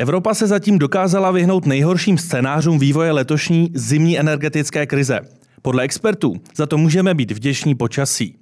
Evropa 0.00 0.34
se 0.34 0.46
zatím 0.46 0.78
dokázala 0.78 1.30
vyhnout 1.30 1.66
nejhorším 1.66 2.18
scénářům 2.18 2.78
vývoje 2.78 3.12
letošní 3.12 3.70
zimní 3.74 4.18
energetické 4.18 4.86
krize. 4.86 5.20
Podle 5.62 5.82
expertů 5.82 6.36
za 6.56 6.66
to 6.66 6.78
můžeme 6.78 7.14
být 7.14 7.30
vděční 7.30 7.74
počasí. 7.74 8.36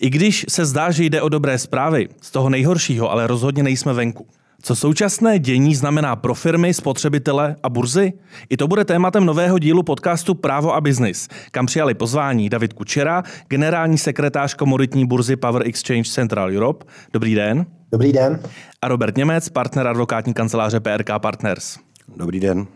I 0.00 0.10
když 0.10 0.46
se 0.48 0.66
zdá, 0.66 0.90
že 0.90 1.04
jde 1.04 1.22
o 1.22 1.28
dobré 1.28 1.58
zprávy, 1.58 2.08
z 2.20 2.30
toho 2.30 2.50
nejhoršího 2.50 3.10
ale 3.10 3.26
rozhodně 3.26 3.62
nejsme 3.62 3.92
venku. 3.92 4.26
Co 4.62 4.76
současné 4.76 5.38
dění 5.38 5.74
znamená 5.74 6.16
pro 6.16 6.34
firmy, 6.34 6.74
spotřebitele 6.74 7.56
a 7.62 7.68
burzy? 7.68 8.12
I 8.50 8.56
to 8.56 8.68
bude 8.68 8.84
tématem 8.84 9.24
nového 9.24 9.58
dílu 9.58 9.82
podcastu 9.82 10.34
Právo 10.34 10.74
a 10.74 10.80
biznis, 10.80 11.28
kam 11.50 11.66
přijali 11.66 11.94
pozvání 11.94 12.48
David 12.48 12.72
Kučera, 12.72 13.22
generální 13.48 13.98
sekretář 13.98 14.54
komoditní 14.54 15.06
burzy 15.06 15.36
Power 15.36 15.62
Exchange 15.66 16.10
Central 16.10 16.50
Europe. 16.56 16.86
Dobrý 17.12 17.34
den. 17.34 17.66
Dobrý 17.92 18.12
den. 18.12 18.40
A 18.82 18.88
Robert 18.88 19.16
Němec, 19.16 19.48
partner 19.48 19.86
advokátní 19.86 20.34
kanceláře 20.34 20.80
PRK 20.80 21.10
Partners. 21.18 21.78
Dobrý 22.16 22.40
den. 22.40 22.66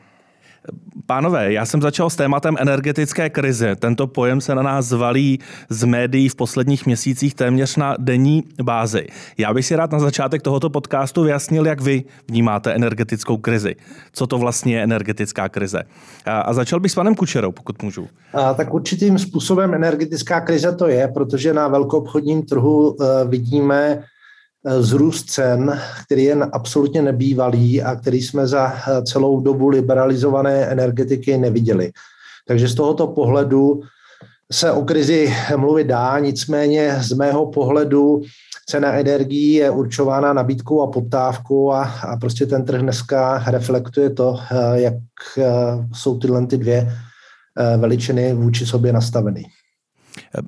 Pánové, 1.07 1.53
já 1.53 1.67
jsem 1.67 1.83
začal 1.83 2.11
s 2.11 2.17
tématem 2.17 2.57
energetické 2.59 3.31
krize. 3.31 3.77
Tento 3.77 4.07
pojem 4.07 4.41
se 4.41 4.55
na 4.55 4.63
nás 4.63 4.87
zvalí 4.87 5.39
z 5.69 5.85
médií 5.85 6.29
v 6.29 6.35
posledních 6.35 6.87
měsících 6.87 7.35
téměř 7.35 7.77
na 7.77 7.97
denní 7.99 8.45
bázi. 8.63 9.07
Já 9.39 9.55
bych 9.55 9.67
si 9.67 9.77
rád 9.77 9.93
na 9.93 9.99
začátek 9.99 10.43
tohoto 10.43 10.71
podcastu 10.71 11.23
vyjasnil, 11.23 11.67
jak 11.67 11.81
vy 11.81 12.05
vnímáte 12.29 12.75
energetickou 12.75 13.37
krizi. 13.37 13.77
Co 14.13 14.27
to 14.27 14.39
vlastně 14.39 14.77
je 14.77 14.83
energetická 14.83 15.49
krize? 15.49 15.83
A 16.27 16.55
začal 16.55 16.81
bych 16.81 16.93
s 16.93 16.95
panem 16.95 17.15
Kučerou, 17.15 17.53
pokud 17.53 17.83
můžu. 17.83 18.09
A, 18.35 18.55
tak 18.55 18.75
určitým 18.75 19.19
způsobem 19.19 19.75
energetická 19.75 20.41
krize 20.41 20.73
to 20.73 20.89
je, 20.89 21.09
protože 21.09 21.55
na 21.55 21.69
velkoobchodním 21.69 22.43
trhu 22.43 22.91
uh, 22.91 23.07
vidíme 23.29 24.03
Eh, 24.67 24.83
zrůst 24.83 25.31
cen, 25.31 25.81
který 26.05 26.25
je 26.25 26.35
absolutně 26.35 27.03
nebývalý 27.03 27.83
a 27.83 27.97
který 27.97 28.23
jsme 28.23 28.47
za 28.47 28.73
eh, 28.73 29.03
celou 29.03 29.41
dobu 29.41 29.69
liberalizované 29.69 30.67
energetiky 30.67 31.39
neviděli. 31.39 31.93
Takže 32.49 32.69
z 32.69 32.75
tohoto 32.75 33.07
pohledu 33.07 33.81
se 34.53 34.73
o 34.73 34.85
krizi 34.85 35.35
mluvit 35.57 35.87
dá, 35.87 36.19
nicméně 36.19 36.97
z 37.01 37.13
mého 37.13 37.51
pohledu 37.51 38.23
cena 38.67 38.93
energií 38.93 39.53
je 39.53 39.71
určována 39.71 40.33
nabídkou 40.33 40.83
a 40.83 40.87
poptávkou 40.87 41.73
a, 41.73 41.83
a 41.83 42.17
prostě 42.17 42.47
ten 42.47 42.65
trh 42.65 42.81
dneska 42.81 43.45
reflektuje 43.47 44.11
to, 44.11 44.37
eh, 44.51 44.81
jak 44.81 44.95
jsou 45.95 46.19
tyhle 46.19 46.47
ty 46.47 46.57
dvě 46.57 46.93
veličiny 47.77 48.35
vůči 48.35 48.67
sobě 48.67 48.93
nastaveny. 48.93 49.45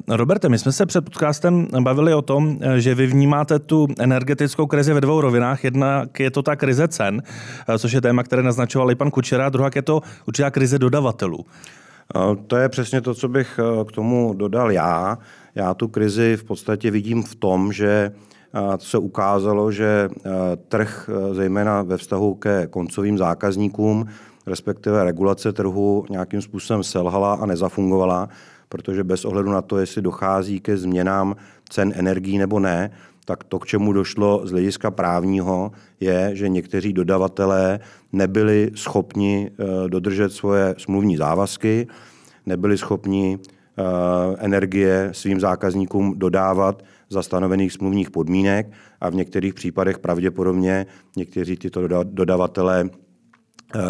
Roberte, 0.09 0.49
my 0.49 0.59
jsme 0.59 0.73
se 0.73 0.87
před 0.87 1.05
podcastem 1.05 1.67
bavili 1.81 2.15
o 2.15 2.23
tom, 2.23 2.59
že 2.77 2.95
vy 2.95 3.07
vnímáte 3.07 3.59
tu 3.59 3.89
energetickou 3.99 4.67
krizi 4.67 4.93
ve 4.93 5.01
dvou 5.01 5.21
rovinách. 5.21 5.65
Jednak 5.65 6.21
je 6.21 6.31
to 6.31 6.43
ta 6.43 6.57
krize 6.57 6.89
cen, 6.89 7.23
což 7.79 7.93
je 7.93 8.01
téma, 8.01 8.23
které 8.23 8.43
naznačoval 8.43 8.91
i 8.91 8.95
pan 8.95 9.11
Kučera, 9.11 9.47
a 9.47 9.49
druhá 9.49 9.71
je 9.75 9.83
to 9.83 10.01
určitá 10.27 10.51
krize 10.51 10.79
dodavatelů. 10.79 11.47
To 12.47 12.57
je 12.57 12.69
přesně 12.69 13.01
to, 13.01 13.15
co 13.15 13.29
bych 13.29 13.59
eh, 13.59 13.85
k 13.85 13.93
tomu 13.93 14.35
dodal 14.35 14.73
já. 14.73 15.19
Já 15.55 15.75
tu 15.75 15.89
krizi 15.89 16.37
v 16.37 16.45
podstatě 16.45 16.91
vidím 16.91 17.23
v 17.23 17.35
tom, 17.35 17.73
že 17.73 18.13
eh, 18.55 18.61
se 18.79 18.99
ukázalo, 18.99 19.73
že 19.73 20.09
eh, 20.09 20.31
trh, 20.69 21.11
zejména 21.33 21.83
ve 21.83 21.97
vztahu 21.97 22.35
ke 22.35 22.67
koncovým 22.67 23.19
zákazníkům, 23.19 24.07
respektive 24.47 25.05
regulace 25.05 25.53
trhu 25.53 26.05
nějakým 26.11 26.43
způsobem 26.43 26.83
selhala 26.83 27.35
a 27.35 27.47
nezafungovala 27.47 28.29
protože 28.73 29.05
bez 29.05 29.25
ohledu 29.25 29.51
na 29.51 29.63
to, 29.63 29.79
jestli 29.79 30.03
dochází 30.03 30.61
ke 30.61 30.77
změnám 30.77 31.37
cen 31.69 31.93
energií 31.97 32.39
nebo 32.39 32.61
ne, 32.61 32.91
tak 33.25 33.45
to, 33.45 33.59
k 33.59 33.67
čemu 33.67 33.93
došlo 33.93 34.47
z 34.47 34.51
hlediska 34.51 34.91
právního, 34.91 35.73
je, 36.01 36.31
že 36.33 36.49
někteří 36.49 36.93
dodavatelé 36.93 37.81
nebyli 38.13 38.71
schopni 38.75 39.51
eh, 39.51 39.89
dodržet 39.89 40.33
svoje 40.33 40.75
smluvní 40.79 41.17
závazky, 41.17 41.87
nebyli 42.47 42.79
schopni 42.79 43.39
eh, 43.39 43.83
energie 44.39 45.09
svým 45.13 45.41
zákazníkům 45.41 46.15
dodávat 46.17 46.83
za 47.11 47.23
stanovených 47.23 47.73
smluvních 47.73 48.11
podmínek 48.11 48.73
a 49.01 49.11
v 49.11 49.15
některých 49.15 49.55
případech 49.55 49.99
pravděpodobně 49.99 50.87
někteří 51.17 51.57
tyto 51.57 51.89
dodavatelé 52.03 52.91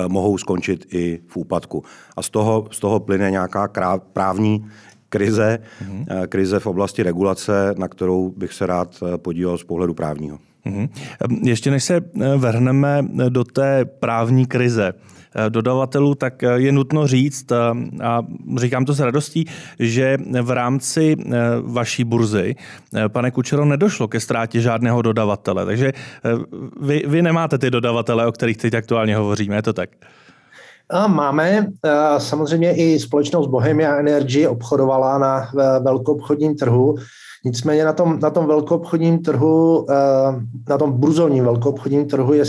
mohou 0.09 0.38
skončit 0.38 0.87
i 0.94 1.20
v 1.26 1.37
úpadku. 1.37 1.84
A 2.16 2.22
z 2.22 2.31
toho, 2.31 2.69
z 2.70 2.81
toho 2.81 3.00
plyne 3.00 3.31
nějaká 3.31 3.69
právní 4.12 4.66
krize, 5.09 5.59
mm-hmm. 5.84 6.26
krize 6.26 6.60
v 6.60 6.66
oblasti 6.66 7.03
regulace, 7.03 7.75
na 7.78 7.88
kterou 7.88 8.31
bych 8.31 8.53
se 8.53 8.66
rád 8.66 9.03
eh, 9.03 9.19
podíval 9.19 9.59
z 9.59 9.65
pohledu 9.65 9.94
právního. 9.94 10.38
Mm-hmm. 10.67 10.89
Ještě 11.43 11.71
než 11.71 11.84
se 11.84 12.00
vrhneme 12.37 13.05
do 13.28 13.45
té 13.45 13.84
právní 13.84 14.47
krize, 14.47 14.93
Eh, 15.34 15.50
dodavatelů, 15.50 16.15
tak 16.15 16.43
eh, 16.43 16.49
je 16.56 16.73
nutno 16.73 17.06
říct, 17.06 17.53
eh, 17.53 17.56
a 18.05 18.23
říkám 18.56 18.84
to 18.84 18.93
s 18.93 19.01
radostí, 19.01 19.47
že 19.78 20.19
v 20.43 20.51
rámci 20.51 21.17
vaší 21.62 22.05
burzy, 22.05 22.55
pane 23.09 23.31
Kučero, 23.31 23.65
nedošlo 23.65 24.09
ke 24.09 24.21
ztrátě 24.21 24.61
žádného 24.61 25.03
dodavatele. 25.03 25.67
Takže 25.67 25.93
vy, 26.81 27.03
vy 27.06 27.22
nemáte 27.22 27.59
ty 27.59 27.71
dodavatele, 27.71 28.27
o 28.27 28.33
kterých 28.33 28.56
teď 28.56 28.75
aktuálně 28.75 29.17
hovoříme, 29.17 29.56
je 29.56 29.62
to 29.62 29.72
tak? 29.72 29.91
Máme. 31.06 31.67
Samozřejmě 32.19 32.75
i 32.75 32.99
společnost 32.99 33.47
Bohemia 33.47 33.97
Energy 33.97 34.47
obchodovala 34.47 35.19
na 35.19 35.49
velkoobchodním 35.81 36.56
trhu. 36.56 36.97
Nicméně 37.44 37.84
na 37.84 37.92
tom, 37.92 38.19
na 38.20 38.30
tom 38.30 38.47
velkoobchodním 38.47 39.22
trhu, 39.22 39.86
na 40.69 40.78
tom 40.78 40.92
burzovním 40.92 41.44
velkoobchodním 41.44 42.06
trhu 42.06 42.32
je 42.32 42.44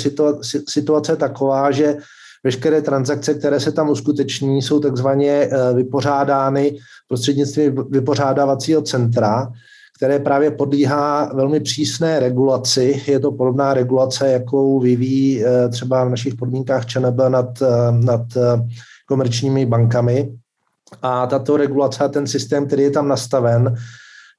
situace 0.67 1.15
taková, 1.15 1.71
že 1.71 1.97
veškeré 2.43 2.81
transakce, 2.81 3.33
které 3.33 3.59
se 3.59 3.71
tam 3.71 3.89
uskuteční, 3.89 4.61
jsou 4.61 4.79
takzvaně 4.79 5.31
eh, 5.31 5.73
vypořádány 5.73 6.77
prostřednictvím 7.07 7.75
vypořádávacího 7.89 8.81
centra, 8.81 9.51
které 9.97 10.19
právě 10.19 10.51
podlíhá 10.51 11.33
velmi 11.33 11.59
přísné 11.59 12.19
regulaci. 12.19 13.03
Je 13.07 13.19
to 13.19 13.31
podobná 13.31 13.73
regulace, 13.73 14.31
jakou 14.31 14.79
vyvíjí 14.79 15.45
eh, 15.45 15.69
třeba 15.69 16.03
v 16.03 16.09
našich 16.09 16.35
podmínkách 16.35 16.85
ČNB 16.85 17.19
nad, 17.27 17.61
eh, 17.61 17.91
nad 17.91 18.21
komerčními 19.07 19.65
bankami. 19.65 20.33
A 21.01 21.27
tato 21.27 21.57
regulace 21.57 22.03
a 22.03 22.07
ten 22.07 22.27
systém, 22.27 22.67
který 22.67 22.83
je 22.83 22.91
tam 22.91 23.07
nastaven, 23.07 23.75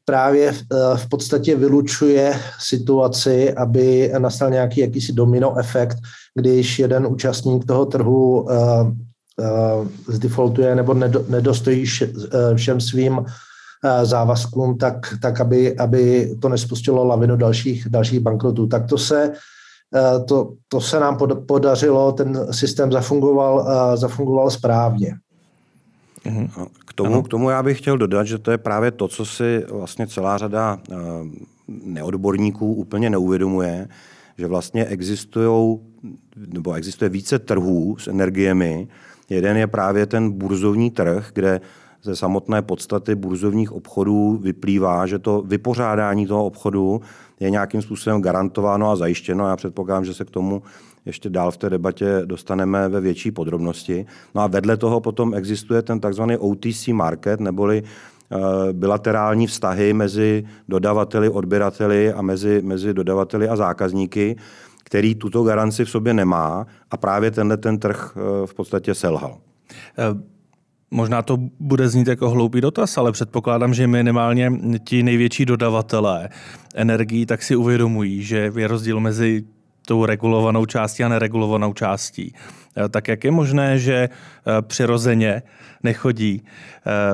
právě 0.05 0.53
v 0.97 1.09
podstatě 1.09 1.57
vylučuje 1.57 2.41
situaci, 2.59 3.55
aby 3.55 4.13
nastal 4.19 4.51
nějaký 4.51 4.81
jakýsi 4.81 5.13
domino 5.13 5.59
efekt, 5.59 5.99
když 6.35 6.79
jeden 6.79 7.07
účastník 7.07 7.65
toho 7.65 7.87
trhu 7.87 8.41
uh, 8.41 8.51
uh, 8.51 9.89
zdefaultuje 10.09 10.75
nebo 10.75 10.95
nedostojí 11.29 11.85
eh, 12.03 12.09
všem 12.57 12.81
svým 12.81 13.25
závazkům, 14.03 14.79
tak, 14.79 15.15
tak 15.23 15.41
aby, 15.41 15.77
aby 15.77 16.35
to 16.41 16.49
nespustilo 16.49 17.05
lavinu 17.05 17.37
dalších, 17.37 17.89
dalších 17.89 18.21
bankrotů. 18.21 18.67
Tak 18.67 18.87
to 18.87 18.99
se, 18.99 19.33
to, 20.29 20.53
to 20.69 20.81
se 20.81 21.01
nám 21.01 21.19
podařilo, 21.47 22.13
ten 22.13 22.53
systém 22.53 22.93
zafungoval, 22.93 23.69
zafungoval 23.97 24.51
správně. 24.51 25.15
K 26.95 26.97
tomu, 26.97 27.23
k 27.23 27.29
tomu 27.29 27.51
já 27.51 27.63
bych 27.63 27.79
chtěl 27.79 27.99
dodat, 27.99 28.25
že 28.25 28.39
to 28.39 28.51
je 28.51 28.59
právě 28.59 28.91
to, 28.91 29.09
co 29.09 29.27
si 29.27 29.65
vlastně 29.71 30.07
celá 30.07 30.39
řada 30.39 30.79
neodborníků 31.69 32.75
úplně 32.75 33.11
neuvědomuje, 33.11 33.89
že 34.39 34.47
vlastně 34.47 34.85
existují 34.85 35.79
nebo 36.37 36.73
existuje 36.73 37.09
více 37.09 37.39
trhů 37.39 37.97
s 37.99 38.09
energiemi. 38.09 38.89
Jeden 39.31 39.57
je 39.57 39.67
právě 39.67 40.07
ten 40.07 40.31
burzovní 40.31 40.91
trh, 40.91 41.31
kde 41.35 41.61
ze 42.03 42.17
samotné 42.17 42.63
podstaty 42.63 43.15
burzovních 43.15 43.73
obchodů 43.73 44.37
vyplývá, 44.37 45.07
že 45.07 45.19
to 45.19 45.43
vypořádání 45.47 46.27
toho 46.27 46.47
obchodu 46.47 47.01
je 47.41 47.51
nějakým 47.51 47.83
způsobem 47.83 48.23
garantováno 48.23 48.91
a 48.91 48.97
zajištěno. 48.97 49.49
Já 49.49 49.57
předpokládám, 49.57 50.05
že 50.05 50.15
se 50.15 50.25
k 50.25 50.31
tomu 50.31 50.63
ještě 51.07 51.31
dál 51.31 51.51
v 51.51 51.57
té 51.57 51.71
debatě 51.71 52.23
dostaneme 52.25 52.89
ve 52.89 53.01
větší 53.01 53.31
podrobnosti. 53.31 54.07
No 54.35 54.43
a 54.43 54.47
vedle 54.47 54.77
toho 54.77 55.01
potom 55.01 55.35
existuje 55.35 55.83
ten 55.83 56.01
takzvaný 56.01 56.37
OTC 56.37 56.89
market, 56.89 57.41
neboli 57.41 57.83
eh, 57.83 58.39
bilaterální 58.73 59.47
vztahy 59.47 59.93
mezi 59.93 60.45
dodavateli, 60.69 61.29
odběrateli 61.29 62.13
a 62.13 62.23
mezi, 62.23 62.63
mezi 62.63 62.95
dodavateli 62.95 63.49
a 63.49 63.57
zákazníky, 63.57 64.37
který 64.85 65.15
tuto 65.15 65.43
garanci 65.43 65.85
v 65.85 65.91
sobě 65.91 66.15
nemá 66.15 66.67
a 66.91 66.97
právě 66.97 67.31
tenhle 67.31 67.57
ten 67.57 67.79
trh 67.79 68.17
eh, 68.17 68.47
v 68.47 68.55
podstatě 68.55 68.95
selhal. 68.95 69.39
Eh, 69.99 70.35
možná 70.91 71.23
to 71.23 71.39
bude 71.61 71.89
znít 71.89 72.09
jako 72.09 72.31
hloupý 72.31 72.61
dotaz, 72.61 72.99
ale 72.99 73.13
předpokládám, 73.13 73.75
že 73.75 73.87
minimálně 73.87 74.53
ti 74.85 75.03
největší 75.03 75.47
dodavatelé 75.47 76.29
energií 76.75 77.27
tak 77.27 77.43
si 77.43 77.57
uvědomují, 77.57 78.23
že 78.23 78.53
je 78.57 78.69
rozdíl 78.69 79.01
mezi 79.01 79.45
tou 79.87 80.07
regulovanou 80.07 80.67
částí 80.67 81.05
a 81.05 81.09
neregulovanou 81.09 81.73
částí. 81.73 82.35
Eh, 82.77 82.89
tak 82.89 83.09
jak 83.09 83.25
je 83.25 83.31
možné, 83.31 83.79
že 83.79 84.09
přirozeně 84.61 85.43
nechodí 85.83 86.43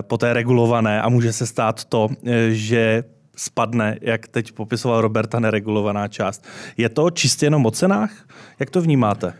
po 0.00 0.18
té 0.18 0.32
regulované 0.32 1.02
a 1.02 1.08
může 1.08 1.32
se 1.32 1.46
stát 1.46 1.84
to, 1.84 2.08
že 2.48 3.04
spadne, 3.36 3.98
jak 4.00 4.28
teď 4.28 4.52
popisoval 4.52 5.00
Roberta, 5.00 5.40
neregulovaná 5.40 6.08
část. 6.08 6.44
Je 6.76 6.88
to 6.88 7.10
čistě 7.10 7.46
jenom 7.46 7.66
o 7.66 7.70
cenách? 7.70 8.28
Jak 8.58 8.70
to 8.70 8.80
vnímáte? 8.80 9.34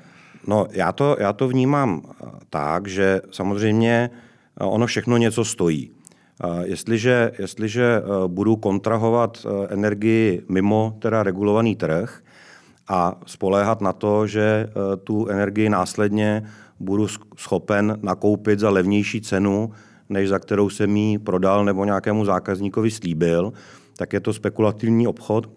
No, 0.46 0.66
já 0.70 0.92
to, 0.92 1.16
já 1.20 1.32
to 1.32 1.48
vnímám 1.48 2.02
tak, 2.50 2.88
že 2.88 3.20
samozřejmě 3.30 4.10
ono 4.60 4.86
všechno 4.86 5.16
něco 5.16 5.44
stojí. 5.44 5.90
Jestliže, 6.64 7.32
jestliže 7.38 8.02
budu 8.26 8.56
kontrahovat 8.56 9.46
energii 9.68 10.42
mimo 10.48 10.96
teda 10.98 11.22
regulovaný 11.22 11.76
trh 11.76 12.22
a 12.90 13.14
spoléhat 13.26 13.80
na 13.80 13.92
to, 13.92 14.26
že 14.26 14.68
tu 15.04 15.28
energii 15.28 15.68
následně 15.68 16.42
budu 16.80 17.06
schopen 17.36 17.98
nakoupit 18.02 18.58
za 18.58 18.70
levnější 18.70 19.20
cenu, 19.20 19.70
než 20.08 20.28
za 20.28 20.38
kterou 20.38 20.70
jsem 20.70 20.96
ji 20.96 21.18
prodal 21.18 21.64
nebo 21.64 21.84
nějakému 21.84 22.24
zákazníkovi 22.24 22.90
slíbil, 22.90 23.52
tak 23.96 24.12
je 24.12 24.20
to 24.20 24.32
spekulativní 24.32 25.06
obchod. 25.06 25.50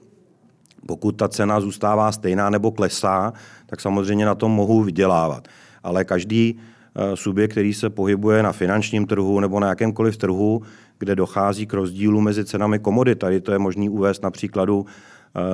Pokud 0.86 1.12
ta 1.12 1.28
cena 1.28 1.60
zůstává 1.60 2.12
stejná 2.12 2.50
nebo 2.50 2.72
klesá, 2.72 3.34
tak 3.66 3.82
samozřejmě 3.82 4.26
na 4.26 4.36
tom 4.36 4.52
mohu 4.52 4.84
vydělávat. 4.84 5.48
Ale 5.84 6.06
každý 6.06 6.60
eh, 6.96 7.16
subjekt, 7.16 7.52
který 7.52 7.74
se 7.74 7.90
pohybuje 7.90 8.44
na 8.44 8.52
finančním 8.52 9.08
trhu 9.08 9.40
nebo 9.40 9.60
na 9.60 9.68
jakémkoliv 9.68 10.18
trhu, 10.18 10.62
kde 11.00 11.16
dochází 11.16 11.66
k 11.66 11.74
rozdílu 11.74 12.22
mezi 12.22 12.46
cenami 12.46 12.80
komodit. 12.80 13.20
Tady 13.20 13.42
to 13.42 13.52
je 13.52 13.60
možné 13.60 13.90
uvést 13.90 14.24
na 14.24 14.32
příkladu 14.32 14.86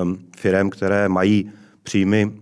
um, 0.04 0.20
firm, 0.38 0.70
které 0.70 1.10
mají 1.10 1.52
příjmy 1.84 2.26
uh, 2.26 2.34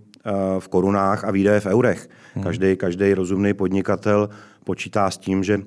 v 0.60 0.68
korunách 0.68 1.24
a 1.24 1.32
výdaje 1.32 1.60
v 1.60 1.66
eurech. 1.66 2.10
Hmm. 2.34 2.44
Každý, 2.44 2.76
každý 2.76 3.14
rozumný 3.14 3.54
podnikatel 3.54 4.30
počítá 4.64 5.12
s 5.12 5.18
tím, 5.18 5.44
že 5.44 5.60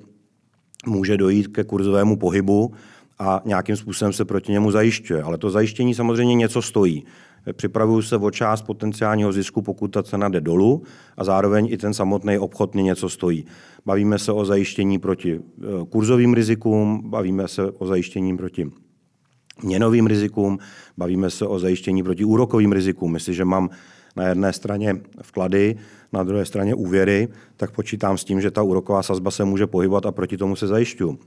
může 0.85 1.17
dojít 1.17 1.47
ke 1.47 1.63
kurzovému 1.63 2.17
pohybu 2.17 2.73
a 3.19 3.41
nějakým 3.45 3.75
způsobem 3.75 4.13
se 4.13 4.25
proti 4.25 4.51
němu 4.51 4.71
zajišťuje. 4.71 5.23
Ale 5.23 5.37
to 5.37 5.49
zajištění 5.49 5.93
samozřejmě 5.95 6.35
něco 6.35 6.61
stojí. 6.61 7.05
Připravuju 7.53 8.01
se 8.01 8.17
o 8.17 8.31
část 8.31 8.61
potenciálního 8.61 9.31
zisku, 9.31 9.61
pokud 9.61 9.87
ta 9.87 10.03
cena 10.03 10.29
jde 10.29 10.41
dolů 10.41 10.83
a 11.17 11.23
zároveň 11.23 11.67
i 11.71 11.77
ten 11.77 11.93
samotný 11.93 12.37
obchod 12.37 12.73
mě 12.73 12.83
něco 12.83 13.09
stojí. 13.09 13.45
Bavíme 13.85 14.19
se 14.19 14.31
o 14.31 14.45
zajištění 14.45 14.99
proti 14.99 15.39
eh, 15.39 15.85
kurzovým 15.89 16.33
rizikům, 16.33 17.01
bavíme 17.05 17.47
se 17.47 17.71
o 17.71 17.85
zajištění 17.85 18.37
proti 18.37 18.71
měnovým 19.63 20.07
rizikům, 20.07 20.59
bavíme 20.97 21.29
se 21.29 21.47
o 21.47 21.59
zajištění 21.59 22.03
proti 22.03 22.25
úrokovým 22.25 22.71
rizikům. 22.71 23.13
Jestliže 23.13 23.45
mám 23.45 23.69
na 24.15 24.27
jedné 24.27 24.53
straně 24.53 24.95
vklady, 25.21 25.75
na 26.13 26.23
druhé 26.23 26.45
straně 26.45 26.75
úvěry, 26.75 27.27
tak 27.57 27.71
počítám 27.71 28.17
s 28.17 28.23
tím, 28.23 28.41
že 28.41 28.51
ta 28.51 28.63
úroková 28.63 29.03
sazba 29.03 29.31
se 29.31 29.45
může 29.45 29.67
pohybovat 29.67 30.05
a 30.05 30.11
proti 30.11 30.37
tomu 30.37 30.55
se 30.55 30.67
zajišťuju. 30.67 31.19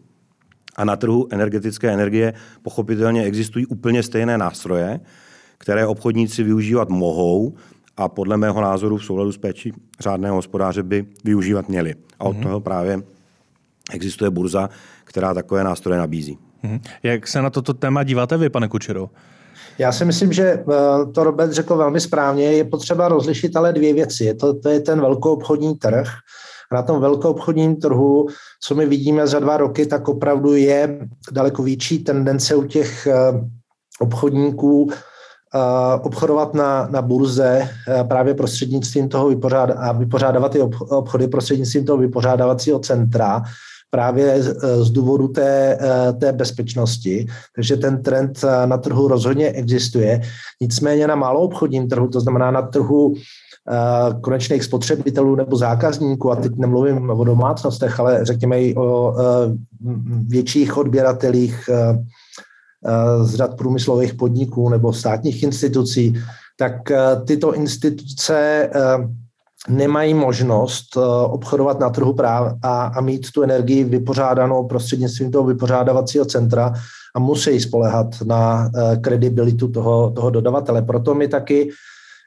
A 0.77 0.85
na 0.85 0.97
trhu 0.97 1.29
energetické 1.31 1.93
energie 1.93 2.35
pochopitelně 2.63 3.25
existují 3.25 3.67
úplně 3.67 4.03
stejné 4.03 4.39
nástroje, 4.39 5.01
které 5.59 5.87
obchodníci 5.87 6.43
využívat 6.43 6.89
mohou 6.89 7.55
a 7.97 8.09
podle 8.09 8.37
mého 8.37 8.61
názoru 8.61 8.97
v 8.97 9.05
souladu 9.05 9.33
s 9.33 9.39
péčí 9.39 9.73
řádného 10.01 10.37
hospodáře 10.37 10.83
by 10.83 11.07
využívat 11.25 11.69
měli. 11.69 11.95
A 12.19 12.25
od 12.25 12.37
mm-hmm. 12.37 12.43
toho 12.43 12.61
právě 12.61 13.03
existuje 13.93 14.31
burza, 14.31 14.71
která 15.05 15.35
takové 15.35 15.65
nástroje 15.65 15.99
nabízí. 15.99 16.39
Mm-hmm. 16.65 16.81
Jak 17.03 17.29
se 17.29 17.43
na 17.43 17.51
toto 17.51 17.75
téma 17.75 18.03
díváte 18.03 18.37
vy, 18.37 18.51
pane 18.51 18.69
Kučero? 18.69 19.11
Já 19.79 19.93
si 19.93 20.05
myslím, 20.05 20.33
že 20.33 20.45
eh, 20.45 20.65
to 21.15 21.25
Robert 21.25 21.53
řekl 21.53 21.77
velmi 21.77 22.01
správně. 22.01 22.45
Je 22.45 22.65
potřeba 22.65 23.09
rozlišit 23.09 23.57
ale 23.57 23.73
dvě 23.73 23.95
věci. 23.95 24.25
Je 24.25 24.35
to, 24.35 24.55
to 24.55 24.69
je 24.69 24.81
ten 24.81 25.01
velkoobchodní 25.01 25.75
trh. 25.75 26.09
A 26.73 26.75
na 26.75 26.83
tom 26.83 27.01
velkoobchodním 27.01 27.77
trhu, 27.77 28.27
co 28.63 28.75
my 28.75 28.87
vidíme 28.87 29.27
za 29.27 29.39
dva 29.39 29.57
roky, 29.57 29.87
tak 29.87 30.09
opravdu 30.09 30.55
je 30.55 30.99
daleko 31.33 31.63
větší 31.63 32.05
tendence 32.05 32.55
u 32.55 32.65
těch 32.65 33.07
eh, 33.07 33.15
obchodníků 34.01 34.91
eh, 34.91 36.01
obchodovat 36.03 36.55
na, 36.55 36.89
na 36.91 37.03
burze 37.03 37.69
právě 38.09 38.35
prostřednictvím 38.35 39.09
toho 39.09 39.29
vypořád, 39.29 39.71
a 39.71 39.93
vypořádávat 39.93 40.53
ty 40.53 40.61
obchody 40.89 41.29
prostřednictvím 41.29 41.85
toho 41.85 41.99
vypořádávacího 41.99 42.79
centra, 42.79 43.43
právě 43.95 44.43
z 44.83 44.91
důvodu 44.91 45.29
té, 45.29 45.79
eh, 45.81 46.13
té 46.13 46.33
bezpečnosti. 46.33 47.27
Takže 47.55 47.77
ten 47.77 48.03
trend 48.03 48.43
eh, 48.43 48.67
na 48.67 48.79
trhu 48.79 49.09
rozhodně 49.09 49.49
existuje. 49.49 50.21
Nicméně 50.61 51.07
na 51.07 51.15
malou 51.15 51.41
obchodním 51.41 51.89
trhu, 51.89 52.09
to 52.09 52.21
znamená 52.21 52.51
na 52.51 52.63
trhu 52.63 53.15
eh, 53.15 54.21
konečných 54.21 54.65
spotřebitelů 54.65 55.37
nebo 55.37 55.57
zákazníků, 55.57 56.33
a 56.33 56.37
teď 56.37 56.53
nemluvím 56.57 57.11
o 57.11 57.25
domácnostech, 57.25 58.01
ale 58.01 58.25
řekněme 58.25 58.63
i 58.63 58.75
o 58.75 59.15
větších 60.27 60.77
odběratelích 60.77 61.71
z 63.23 63.35
řad 63.35 63.57
průmyslových 63.57 64.15
podniků 64.15 64.69
nebo 64.69 64.93
státních 64.93 65.43
institucí, 65.43 66.15
tak 66.59 66.93
tyto 67.25 67.55
instituce 67.55 68.71
nemají 69.69 70.15
možnost 70.15 70.97
eh, 70.97 71.01
obchodovat 71.25 71.81
na 71.81 71.91
trhu 71.91 72.13
práv 72.13 72.53
a, 72.63 72.85
a 72.85 73.01
mít 73.01 73.31
tu 73.31 73.43
energii 73.43 73.85
vypořádanou 73.85 74.69
prostřednictvím 74.69 75.31
toho 75.31 75.45
vypořádavacího 75.45 76.25
centra 76.25 76.73
a 77.15 77.19
musí 77.19 77.61
spolehat 77.61 78.07
na 78.25 78.71
eh, 78.77 78.97
kredibilitu 78.97 79.69
toho, 79.69 80.11
toho 80.11 80.31
dodavatele. 80.31 80.83
Proto 80.83 81.15
my 81.15 81.29
taky 81.29 81.71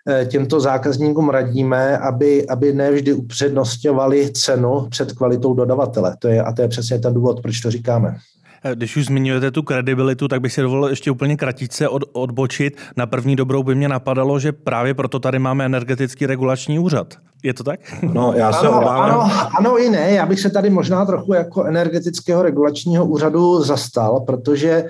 eh, 0.08 0.26
těmto 0.26 0.60
zákazníkům 0.60 1.30
radíme, 1.30 1.98
aby, 1.98 2.48
aby 2.48 2.74
nevždy 2.74 3.14
upřednostňovali 3.14 4.32
cenu 4.34 4.88
před 4.90 5.12
kvalitou 5.12 5.54
dodavatele. 5.54 6.16
To 6.20 6.28
je, 6.28 6.44
a 6.44 6.52
to 6.52 6.62
je 6.62 6.68
přesně 6.68 7.00
ten 7.00 7.14
důvod, 7.14 7.42
proč 7.42 7.60
to 7.60 7.72
říkáme. 7.72 8.18
Eh, 8.64 8.76
když 8.76 8.98
už 8.98 9.06
zmiňujete 9.06 9.52
tu 9.52 9.64
kredibilitu, 9.64 10.28
tak 10.28 10.42
bych 10.42 10.54
si 10.54 10.62
dovolil 10.62 10.90
ještě 10.90 11.12
úplně 11.12 11.38
kratičce 11.38 11.88
od, 11.88 12.04
odbočit. 12.14 12.78
Na 12.98 13.06
první 13.06 13.36
dobrou 13.36 13.64
by 13.64 13.76
mě 13.76 13.90
napadalo, 13.90 14.40
že 14.40 14.52
právě 14.52 14.94
proto 14.94 15.20
tady 15.20 15.40
máme 15.40 15.66
energetický 15.66 16.26
regulační 16.26 16.80
úřad. 16.80 17.14
Je 17.44 17.54
to 17.54 17.64
tak? 17.64 17.80
No, 18.14 18.34
já 18.34 18.54
se 18.54 18.68
ano, 18.68 18.82
obávám. 18.82 19.20
Ano, 19.20 19.32
ano 19.60 19.78
i 19.78 19.90
ne. 19.90 20.12
Já 20.12 20.26
bych 20.26 20.40
se 20.40 20.50
tady 20.50 20.70
možná 20.70 21.06
trochu 21.06 21.34
jako 21.34 21.64
energetického 21.64 22.42
regulačního 22.42 23.06
úřadu 23.06 23.64
zastal, 23.64 24.20
protože 24.20 24.84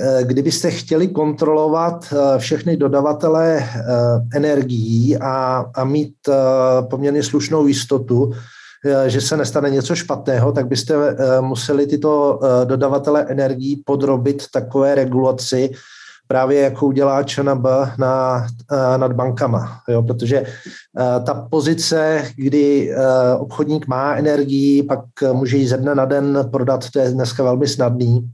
eh, 0.00 0.24
kdybyste 0.24 0.70
chtěli 0.70 1.08
kontrolovat 1.08 2.06
eh, 2.12 2.38
všechny 2.38 2.76
dodavatele 2.76 3.68
energií 4.34 5.16
a, 5.16 5.64
a 5.74 5.84
mít 5.84 6.14
poměrně 6.90 7.22
slušnou 7.22 7.66
jistotu, 7.66 8.32
že 9.06 9.20
se 9.20 9.36
nestane 9.36 9.70
něco 9.70 9.94
špatného, 9.94 10.52
tak 10.52 10.66
byste 10.66 10.94
eh, 10.94 11.40
museli 11.40 11.86
tyto 11.86 12.40
eh, 12.42 12.66
dodavatele 12.66 13.26
energií 13.28 13.82
podrobit 13.86 14.42
takové 14.52 14.94
regulaci, 14.94 15.70
právě 16.26 16.60
jako 16.60 16.86
udělá 16.86 17.22
ČNB 17.22 17.66
na, 17.98 18.46
nad 18.96 19.12
bankama. 19.12 19.80
Jo? 19.88 20.02
Protože 20.02 20.44
ta 21.26 21.46
pozice, 21.50 22.24
kdy 22.36 22.94
obchodník 23.38 23.86
má 23.86 24.14
energii, 24.14 24.82
pak 24.82 25.00
může 25.32 25.56
ji 25.56 25.68
ze 25.68 25.76
dne 25.76 25.94
na 25.94 26.04
den 26.04 26.48
prodat, 26.52 26.90
to 26.90 26.98
je 26.98 27.10
dneska 27.10 27.42
velmi 27.42 27.68
snadný. 27.68 28.30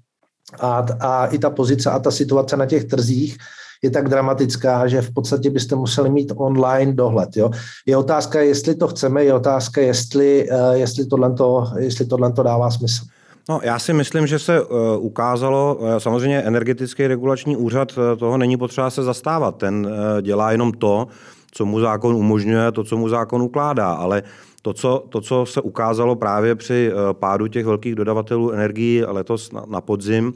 A, 0.61 0.87
a 1.01 1.27
i 1.27 1.39
ta 1.39 1.51
pozice 1.51 1.91
a 1.91 1.99
ta 1.99 2.11
situace 2.11 2.57
na 2.57 2.67
těch 2.67 2.85
trzích 2.85 3.37
je 3.83 3.91
tak 3.91 4.09
dramatická, 4.09 4.87
že 4.87 5.03
v 5.03 5.11
podstatě 5.11 5.51
byste 5.51 5.77
museli 5.77 6.11
mít 6.11 6.33
online 6.37 6.93
dohled. 6.93 7.37
Jo? 7.37 7.51
Je 7.87 7.97
otázka, 7.97 8.41
jestli 8.41 8.75
to 8.75 8.89
chceme, 8.89 9.25
je 9.25 9.35
otázka, 9.35 9.81
jestli, 9.81 10.49
uh, 10.51 10.73
jestli 10.73 11.07
tohle, 11.07 11.35
jestli 11.79 12.07
tohle 12.07 12.33
dává 12.43 12.71
smysl. 12.71 13.05
No, 13.49 13.61
já 13.63 13.79
si 13.79 13.93
myslím, 13.93 14.27
že 14.27 14.39
se 14.39 14.61
uh, 14.61 14.69
ukázalo, 14.99 15.75
uh, 15.81 15.97
samozřejmě 15.99 16.43
energetický 16.43 17.07
regulační 17.07 17.57
úřad, 17.57 17.99
toho 18.19 18.39
není 18.39 18.57
potřeba 18.57 18.91
se 18.91 19.03
zastávat. 19.03 19.57
Ten 19.57 19.89
dělá 20.23 20.53
jenom 20.53 20.73
to, 20.73 21.07
co 21.53 21.67
mu 21.67 21.81
zákon 21.81 22.15
umožňuje, 22.15 22.73
to, 22.73 22.85
co 22.85 22.97
mu 22.97 23.09
zákon 23.09 23.43
ukládá, 23.43 23.93
ale 23.93 24.23
to, 24.63 24.73
co, 24.73 25.05
to, 25.09 25.21
co 25.21 25.47
se 25.47 25.61
ukázalo 25.61 26.17
právě 26.17 26.55
při 26.55 26.93
pádu 27.13 27.47
těch 27.47 27.67
velkých 27.67 27.95
dodavatelů 27.95 28.51
energií 28.51 29.05
letos 29.07 29.53
na, 29.53 29.65
na 29.69 29.81
podzim, 29.81 30.33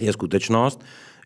je 0.00 0.12
skutečnost, 0.12 0.80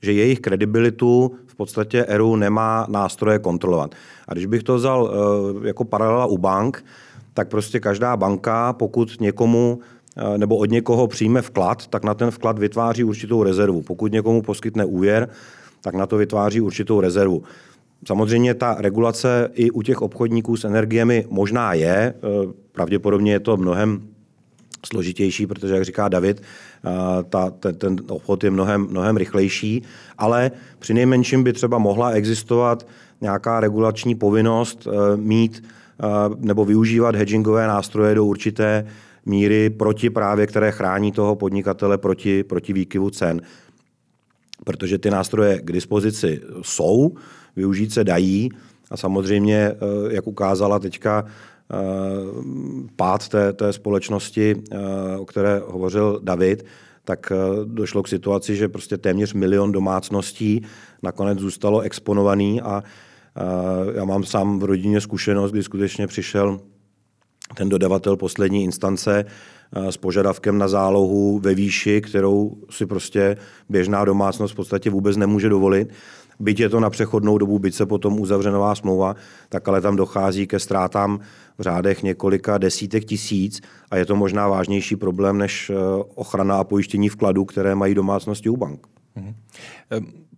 že 0.07 0.13
jejich 0.13 0.41
kredibilitu 0.41 1.35
v 1.47 1.55
podstatě 1.55 2.05
ERU 2.05 2.37
nemá 2.37 2.87
nástroje 2.89 3.39
kontrolovat. 3.39 3.95
A 4.29 4.35
když 4.35 4.47
bych 4.47 4.63
to 4.63 4.75
vzal 4.75 5.11
eh, 5.11 5.69
jako 5.69 5.85
paralela 5.85 6.27
u 6.27 6.39
bank, 6.39 6.85
tak 7.35 7.49
prostě 7.49 7.81
každá 7.81 8.17
banka, 8.17 8.73
pokud 8.73 9.21
někomu 9.21 9.79
eh, 10.17 10.39
nebo 10.39 10.57
od 10.57 10.71
někoho 10.71 11.07
přijme 11.07 11.43
vklad, 11.43 11.87
tak 11.87 12.05
na 12.05 12.15
ten 12.15 12.31
vklad 12.31 12.59
vytváří 12.59 13.05
určitou 13.05 13.43
rezervu. 13.43 13.83
Pokud 13.83 14.13
někomu 14.13 14.43
poskytne 14.43 14.85
úvěr, 14.85 15.29
tak 15.81 15.95
na 15.95 16.07
to 16.07 16.17
vytváří 16.17 16.61
určitou 16.61 17.01
rezervu. 17.01 17.43
Samozřejmě 18.07 18.55
ta 18.55 18.77
regulace 18.79 19.51
i 19.55 19.71
u 19.71 19.83
těch 19.83 20.03
obchodníků 20.03 20.57
s 20.57 20.65
energiemi 20.65 21.27
možná 21.31 21.75
je, 21.75 22.15
eh, 22.15 22.15
pravděpodobně 22.73 23.33
je 23.33 23.41
to 23.41 23.57
mnohem 23.57 24.16
složitější, 24.87 25.47
protože, 25.47 25.75
jak 25.75 25.85
říká 25.85 26.09
David, 26.09 26.43
ta, 27.29 27.51
ten, 27.51 27.75
ten 27.75 27.97
obchod 28.09 28.45
je 28.45 28.51
mnohem, 28.51 28.87
mnohem 28.91 29.17
rychlejší, 29.17 29.83
ale 30.19 30.51
při 30.79 30.95
nejmenším 30.95 31.45
by 31.45 31.53
třeba 31.53 31.79
mohla 31.79 32.11
existovat 32.11 32.87
nějaká 33.21 33.61
regulační 33.61 34.15
povinnost 34.15 34.87
e, 34.87 35.17
mít 35.17 35.65
e, 35.65 36.07
nebo 36.39 36.65
využívat 36.65 37.17
hedgingové 37.17 37.67
nástroje 37.67 38.15
do 38.15 38.25
určité 38.25 38.87
míry 39.27 39.71
proti 39.71 40.11
právě, 40.11 40.47
které 40.47 40.73
chrání 40.73 41.13
toho 41.13 41.37
podnikatele 41.37 41.99
proti, 41.99 42.45
proti 42.45 42.73
výkyvu 42.73 43.11
cen. 43.11 43.41
Protože 44.65 44.99
ty 44.99 45.11
nástroje 45.11 45.61
k 45.61 45.73
dispozici 45.73 46.41
jsou, 46.63 47.15
využít 47.57 47.93
se 47.93 48.05
dají, 48.05 48.51
A 48.91 48.97
samozřejmě, 48.97 49.73
jak 50.11 50.27
ukázala 50.27 50.79
teďka 50.79 51.25
pád 52.97 53.29
té, 53.29 53.53
té 53.53 53.73
společnosti, 53.73 54.63
o 55.19 55.25
které 55.25 55.63
hovořil 55.67 56.21
David, 56.23 56.65
tak 57.05 57.33
došlo 57.65 58.03
k 58.03 58.09
situaci, 58.09 58.57
že 58.57 58.69
prostě 58.69 58.97
téměř 58.97 59.35
milion 59.35 59.73
domácností 59.73 60.63
nakonec 61.03 61.39
zůstalo 61.39 61.81
exponovaný 61.81 62.61
a 62.63 62.83
já 63.95 64.05
mám 64.05 64.25
sám 64.25 64.59
v 64.59 64.65
rodině 64.65 65.01
zkušenost, 65.01 65.53
kdy 65.53 65.63
skutečně 65.63 66.07
přišel 66.07 66.61
ten 67.55 67.69
dodavatel 67.69 68.17
poslední 68.17 68.65
instance 68.65 69.25
s 69.73 69.97
požadavkem 69.97 70.59
na 70.59 70.69
zálohu 70.69 71.39
ve 71.39 71.55
výši, 71.55 72.01
kterou 72.01 72.57
si 72.71 72.87
prostě 72.87 73.37
běžná 73.69 74.05
domácnost 74.05 74.55
v 74.55 74.57
podstatě 74.57 74.91
vůbec 74.91 75.17
nemůže 75.17 75.49
dovolit. 75.49 75.93
Byť 76.39 76.61
je 76.61 76.69
to 76.69 76.81
na 76.81 76.91
přechodnou 76.91 77.39
dobu, 77.39 77.59
byť 77.59 77.75
se 77.75 77.87
potom 77.87 78.21
uzavře 78.21 78.51
nová 78.51 78.75
smlouva, 78.75 79.17
tak 79.49 79.69
ale 79.69 79.81
tam 79.81 79.97
dochází 79.97 80.47
ke 80.47 80.59
ztrátám 80.59 81.21
v 81.59 81.63
řádech 81.63 82.03
několika 82.03 82.59
desítek 82.59 83.05
tisíc 83.05 83.61
a 83.91 83.97
je 83.97 84.07
to 84.07 84.17
možná 84.17 84.49
vážnější 84.49 84.97
problém 84.97 85.39
než 85.39 85.71
eh, 85.71 85.75
ochrana 86.15 86.57
a 86.57 86.65
pojištění 86.65 87.09
vkladů, 87.09 87.45
které 87.45 87.75
mají 87.75 87.95
domácnosti 87.95 88.49
u 88.49 88.57
bank. 88.57 88.87
Mhm. 89.17 89.35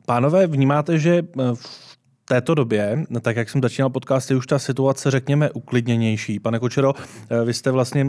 Pánové, 0.07 0.47
vnímáte, 0.47 0.99
že 0.99 1.23
eh, 1.23 1.55
v 1.55 1.88
této 2.29 2.55
době, 2.55 3.05
tak 3.21 3.37
jak 3.37 3.51
jsem 3.51 3.63
začínal 3.63 3.91
podcast, 3.91 4.31
je 4.31 4.37
už 4.37 4.47
ta 4.47 4.59
situace, 4.59 5.11
řekněme, 5.11 5.51
uklidněnější. 5.51 6.41
Pane 6.41 6.59
Kočero, 6.59 6.95
eh, 7.31 7.45
vy 7.45 7.55
jste 7.55 7.71
vlastně 7.71 8.07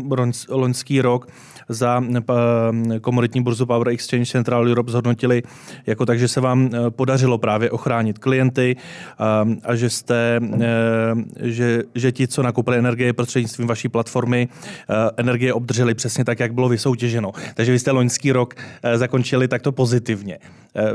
loňský 0.49 1.01
rok 1.01 1.27
za 1.69 2.03
eh, 2.17 2.99
komoditní 2.99 3.43
burzu 3.43 3.65
Power 3.65 3.89
Exchange 3.89 4.25
Central 4.25 4.67
Europe 4.67 4.91
zhodnotili 4.91 5.43
jako 5.85 6.05
tak, 6.05 6.19
že 6.19 6.27
se 6.27 6.41
vám 6.41 6.69
eh, 6.73 6.91
podařilo 6.91 7.37
právě 7.37 7.71
ochránit 7.71 8.19
klienty 8.19 8.75
a 9.63 9.75
že 9.75 9.89
jste, 9.89 10.39
že, 11.41 11.83
že 11.95 12.11
ti, 12.11 12.27
co 12.27 12.43
nakoupili 12.43 12.77
energie 12.77 13.13
prostřednictvím 13.13 13.67
vaší 13.67 13.89
platformy, 13.89 14.47
energie 15.17 15.53
obdrželi 15.53 15.93
přesně 15.93 16.25
tak, 16.25 16.39
jak 16.39 16.53
bylo 16.53 16.69
vysoutěženo. 16.69 17.31
Takže 17.53 17.71
vy 17.71 17.79
jste 17.79 17.91
loňský 17.91 18.31
rok 18.31 18.53
zakončili 18.95 19.47
takto 19.47 19.71
pozitivně. 19.71 20.39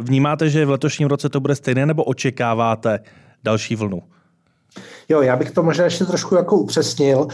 Vnímáte, 0.00 0.50
že 0.50 0.66
v 0.66 0.71
letošním 0.71 1.09
roce 1.09 1.28
to 1.28 1.40
bude 1.40 1.54
stejné, 1.54 1.87
nebo 1.87 2.04
očekáváte 2.04 3.00
další 3.45 3.77
vlnu? 3.77 4.03
Jo, 5.09 5.23
já 5.23 5.37
bych 5.37 5.51
to 5.51 5.63
možná 5.63 5.85
ještě 5.85 6.05
trošku 6.05 6.35
jako 6.35 6.57
upřesnil. 6.57 7.29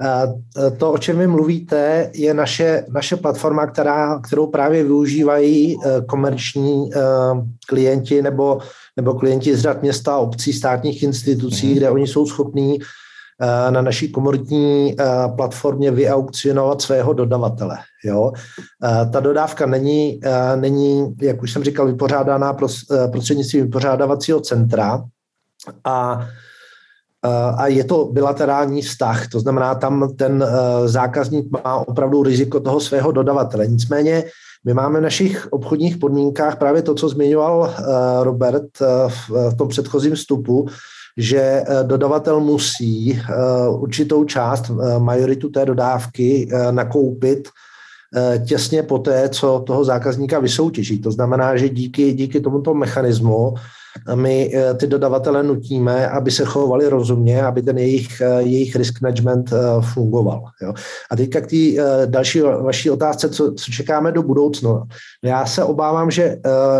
Eh, 0.00 0.70
to, 0.70 0.92
o 0.92 0.98
čem 0.98 1.18
vy 1.18 1.26
mluvíte, 1.26 2.10
je 2.14 2.34
naše, 2.34 2.84
naše 2.88 3.16
platforma, 3.16 3.66
která, 3.66 4.20
kterou 4.20 4.46
právě 4.46 4.84
využívají 4.84 5.76
eh, 5.76 6.00
komerční 6.00 6.90
eh, 6.94 6.98
klienti 7.68 8.22
nebo, 8.22 8.58
nebo 8.96 9.14
klienti 9.14 9.56
z 9.56 9.60
řad 9.60 9.82
města, 9.82 10.18
obcí, 10.18 10.52
státních 10.52 11.02
institucí, 11.02 11.70
mm-hmm. 11.70 11.76
kde 11.76 11.90
oni 11.90 12.06
jsou 12.06 12.26
schopní 12.26 12.78
na 13.70 13.82
naší 13.82 14.12
komoditní 14.12 14.96
platformě 15.36 15.90
vyaukcionovat 15.90 16.82
svého 16.82 17.12
dodavatele. 17.12 17.76
Jo? 18.04 18.32
Ta 19.12 19.20
dodávka 19.20 19.66
není, 19.66 20.20
není, 20.56 21.14
jak 21.22 21.42
už 21.42 21.52
jsem 21.52 21.64
říkal, 21.64 21.86
vypořádaná 21.86 22.56
prostřednictvím 23.10 23.64
vypořádavacího 23.64 24.40
centra 24.40 25.04
a 25.84 26.26
a 27.56 27.66
je 27.66 27.84
to 27.84 28.04
bilaterální 28.12 28.82
vztah, 28.82 29.28
to 29.28 29.40
znamená, 29.40 29.74
tam 29.74 30.14
ten 30.16 30.46
zákazník 30.84 31.50
má 31.50 31.76
opravdu 31.76 32.22
riziko 32.22 32.60
toho 32.60 32.80
svého 32.80 33.12
dodavatele. 33.12 33.66
Nicméně 33.66 34.24
my 34.64 34.74
máme 34.74 34.98
v 35.00 35.02
našich 35.02 35.52
obchodních 35.52 35.96
podmínkách 35.96 36.56
právě 36.56 36.82
to, 36.82 36.94
co 36.94 37.08
zmiňoval 37.08 37.74
Robert 38.22 38.78
v 39.28 39.54
tom 39.58 39.68
předchozím 39.68 40.14
vstupu, 40.14 40.68
že 41.16 41.64
dodavatel 41.82 42.40
musí 42.40 43.22
určitou 43.70 44.24
část, 44.24 44.70
majoritu 44.98 45.48
té 45.48 45.66
dodávky 45.66 46.48
nakoupit 46.70 47.48
těsně 48.46 48.82
po 48.82 48.98
té, 48.98 49.28
co 49.28 49.62
toho 49.66 49.84
zákazníka 49.84 50.38
vysoutěží. 50.38 50.98
To 51.00 51.10
znamená, 51.10 51.56
že 51.56 51.68
díky, 51.68 52.12
díky 52.12 52.40
tomuto 52.40 52.74
mechanismu 52.74 53.54
my 54.14 54.52
ty 54.76 54.86
dodavatele 54.86 55.42
nutíme, 55.42 56.08
aby 56.08 56.30
se 56.30 56.44
chovali 56.44 56.88
rozumně, 56.88 57.42
aby 57.42 57.62
ten 57.62 57.78
jejich, 57.78 58.22
jejich 58.38 58.76
risk 58.76 59.00
management 59.00 59.52
fungoval. 59.94 60.44
Jo. 60.62 60.74
A 61.10 61.16
teďka 61.16 61.40
k 61.40 61.46
té 61.46 61.56
další 62.06 62.40
vaší 62.40 62.90
otázce, 62.90 63.28
co, 63.28 63.52
co 63.52 63.72
čekáme 63.72 64.12
do 64.12 64.22
budoucna. 64.22 64.82
Já 65.24 65.46
se 65.46 65.64
obávám, 65.64 66.10
že, 66.10 66.36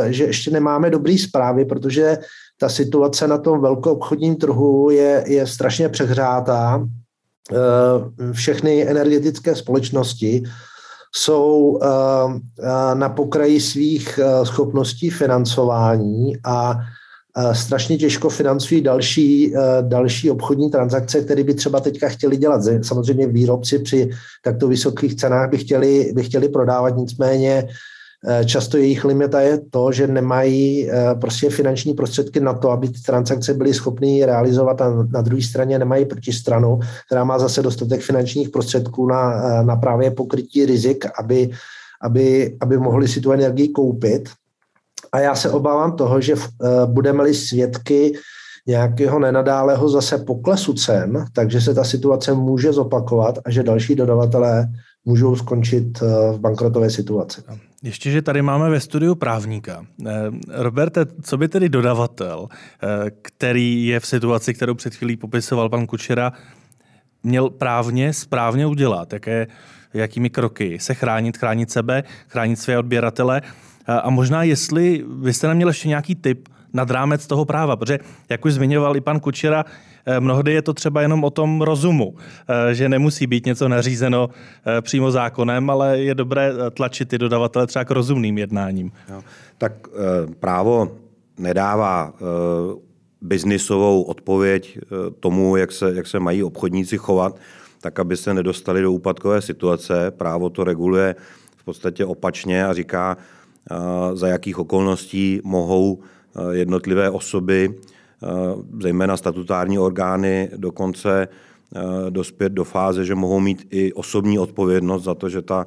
že 0.07 0.25
ještě 0.25 0.51
nemáme 0.51 0.91
dobré 0.91 1.19
zprávy, 1.19 1.65
protože 1.65 2.19
ta 2.63 2.69
situace 2.69 3.29
na 3.29 3.39
tom 3.39 3.61
velkoobchodním 3.61 4.37
trhu 4.37 4.91
je, 4.91 5.25
je 5.27 5.47
strašně 5.47 5.89
přehřátá. 5.89 6.87
Eh, 7.53 8.33
všechny 8.33 8.89
energetické 8.89 9.55
společnosti 9.55 10.43
jsou 11.15 11.79
eh, 11.83 11.87
eh, 12.63 12.95
na 12.95 13.09
pokraji 13.09 13.61
svých 13.61 14.21
schopností 14.45 15.11
financování 15.11 16.37
a 16.45 16.79
strašně 17.53 17.97
těžko 17.97 18.29
financují 18.29 18.81
další, 18.81 19.55
další 19.81 20.31
obchodní 20.31 20.71
transakce, 20.71 21.21
které 21.21 21.45
by 21.45 21.55
třeba 21.55 21.81
teďka 21.81 22.09
chtěli 22.09 22.37
dělat. 22.37 22.63
Samozřejmě 22.83 23.27
výrobci 23.27 23.79
při 23.79 24.11
takto 24.45 24.69
vysokých 24.69 25.17
cenách 25.17 25.51
by 25.51 25.59
chtěli, 25.59 26.13
by 26.15 26.23
chtěli 26.23 26.49
prodávat, 26.49 26.97
nicméně 26.97 27.69
Eh, 28.29 28.45
často 28.45 28.77
jejich 28.77 29.05
limita 29.05 29.41
je 29.41 29.61
to, 29.71 29.93
že 29.93 30.07
nemají 30.07 30.91
eh, 30.91 31.15
prostě 31.15 31.51
finanční 31.51 31.95
prostředky 31.95 32.41
na 32.41 32.55
to, 32.55 32.71
aby 32.71 32.89
ty 32.89 33.01
transakce 33.01 33.55
byly 33.55 33.75
schopny 33.75 34.25
realizovat 34.25 34.81
a 34.81 35.07
na 35.11 35.23
druhé 35.23 35.43
straně 35.43 35.79
nemají 35.79 36.05
protistranu, 36.05 36.79
která 37.07 37.25
má 37.25 37.39
zase 37.39 37.63
dostatek 37.63 38.01
finančních 38.01 38.49
prostředků 38.49 39.07
na, 39.07 39.63
na 39.63 39.77
právě 39.77 40.11
pokrytí 40.11 40.67
rizik, 40.67 41.05
aby, 41.19 41.51
aby, 42.03 42.57
aby 42.61 42.79
mohli 42.79 43.09
si 43.09 43.21
tu 43.21 43.33
energii 43.33 43.69
koupit. 43.69 44.29
A 45.13 45.19
já 45.19 45.35
se 45.35 45.51
obávám 45.51 45.97
toho, 45.97 46.21
že 46.21 46.35
budeme-li 46.87 47.35
svědky 47.35 48.13
nějakého 48.67 49.19
nenadálého 49.19 49.89
zase 49.89 50.19
poklesu 50.19 50.73
cen, 50.73 51.25
takže 51.33 51.61
se 51.61 51.75
ta 51.75 51.85
situace 51.85 52.33
může 52.33 52.73
zopakovat 52.73 53.39
a 53.45 53.51
že 53.51 53.63
další 53.63 53.95
dodavatelé 53.95 54.69
můžou 55.05 55.37
skončit 55.37 56.01
v 56.33 56.39
bankrotové 56.39 56.91
situaci. 56.91 57.43
Ještě, 57.83 58.11
že 58.11 58.23
tady 58.23 58.43
máme 58.43 58.71
ve 58.71 58.81
studiu 58.81 59.15
právníka. 59.15 59.87
Eh, 60.07 60.13
Roberte, 60.49 61.07
co 61.23 61.37
by 61.37 61.49
tedy 61.49 61.69
dodavatel, 61.69 62.49
eh, 62.51 63.11
který 63.23 63.87
je 63.87 64.01
v 64.01 64.07
situaci, 64.07 64.55
kterou 64.55 64.75
před 64.75 64.95
chvílí 64.95 65.17
popisoval 65.17 65.69
pan 65.69 65.87
Kučera, 65.87 66.33
měl 67.23 67.51
právně 67.51 68.13
správně 68.13 68.67
udělat? 68.67 69.13
Jaké, 69.13 69.47
jakými 69.95 70.31
kroky 70.31 70.79
se 70.79 70.95
chránit, 70.95 71.37
chránit 71.37 71.71
sebe, 71.71 72.05
chránit 72.29 72.57
své 72.57 72.79
odběratele? 72.79 73.43
Eh, 73.89 74.01
a 74.01 74.11
možná, 74.11 74.43
jestli 74.43 75.05
vy 75.09 75.33
jste 75.33 75.49
neměl 75.49 75.69
ještě 75.69 75.89
nějaký 75.89 76.15
tip 76.15 76.49
nad 76.73 76.91
rámec 76.91 77.27
toho 77.27 77.45
práva, 77.45 77.77
protože, 77.77 77.99
jak 78.29 78.45
už 78.45 78.55
zmiňoval 78.55 78.97
i 78.97 79.01
pan 79.01 79.21
Kučera, 79.21 79.65
Eh, 80.07 80.21
mnohdy 80.21 80.53
je 80.53 80.63
to 80.63 80.75
třeba 80.75 81.03
jenom 81.03 81.25
o 81.25 81.31
tom 81.31 81.63
rozumu, 81.63 82.15
eh, 82.49 82.75
že 82.75 82.89
nemusí 82.89 83.27
být 83.27 83.47
něco 83.47 83.69
nařízeno 83.69 84.31
přímo 84.81 85.11
zákonem, 85.11 85.71
ale 85.71 85.99
je 85.99 86.15
dobré 86.15 86.53
tlačit 86.75 87.09
ty 87.09 87.19
dodavatele 87.19 87.67
třeba 87.67 87.85
k 87.85 87.91
rozumným 87.91 88.39
jednáním. 88.39 88.93
Jo. 89.09 89.23
Tak 89.59 89.73
právo 90.41 90.91
nedává 91.39 92.13
biznisovou 93.21 94.03
odpověď 94.03 94.79
tomu, 95.21 95.57
jak 95.57 95.73
se, 95.73 95.95
jak 95.95 96.07
se 96.07 96.21
mají 96.21 96.43
obchodníci 96.43 96.99
chovat, 96.99 97.37
tak 97.81 98.01
aby 98.01 98.17
se 98.17 98.35
nedostali 98.35 98.83
do 98.83 98.93
úpadkové 98.93 99.43
situace. 99.43 100.11
Právo 100.11 100.51
to 100.51 100.65
reguluje 100.65 101.15
v 101.57 101.65
podstatě 101.65 102.05
opačně 102.05 102.67
a 102.67 102.75
říká, 102.75 103.17
za 104.15 104.29
jakých 104.29 104.59
okolností 104.59 105.41
mohou 105.45 106.03
jednotlivé 106.53 107.11
osoby 107.11 107.75
Eh, 108.23 108.29
zejména 108.81 109.17
statutární 109.17 109.79
orgány 109.79 110.51
dokonce 110.57 111.29
eh, 111.29 112.11
dospět 112.11 112.53
do 112.53 112.65
fáze, 112.65 113.05
že 113.05 113.15
mohou 113.15 113.41
mít 113.41 113.67
i 113.71 113.93
osobní 113.93 114.39
odpovědnost 114.39 115.03
za 115.03 115.15
to, 115.15 115.29
že 115.29 115.43
ta 115.43 115.67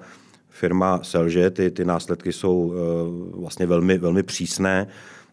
firma 0.50 1.00
selže. 1.04 1.50
Ty, 1.50 1.72
ty 1.72 1.86
následky 1.86 2.34
jsou 2.34 2.74
vlastně 3.36 3.66
velmi, 3.66 3.98
velmi 3.98 4.24
přísné. 4.24 4.88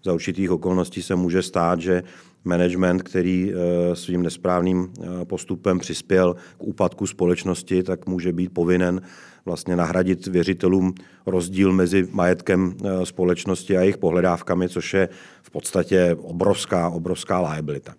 Za 0.04 0.12
určitých 0.12 0.50
okolností 0.50 1.02
se 1.02 1.14
může 1.14 1.42
stát, 1.42 1.80
že 1.80 2.02
management, 2.44 3.02
který 3.02 3.52
svým 3.94 4.22
nesprávným 4.22 4.92
postupem 5.24 5.78
přispěl 5.78 6.34
k 6.58 6.62
úpadku 6.62 7.06
společnosti, 7.06 7.82
tak 7.82 8.06
může 8.06 8.32
být 8.32 8.54
povinen 8.54 9.00
vlastně 9.44 9.76
nahradit 9.76 10.26
věřitelům 10.26 10.94
rozdíl 11.26 11.72
mezi 11.72 12.08
majetkem 12.10 12.74
eh, 12.84 13.06
společnosti 13.06 13.76
a 13.76 13.80
jejich 13.80 13.98
pohledávkami, 13.98 14.68
což 14.68 14.94
je 14.94 15.08
v 15.42 15.50
podstatě 15.50 16.16
obrovská, 16.20 16.88
obrovská 16.88 17.40
liabilita. 17.40 17.94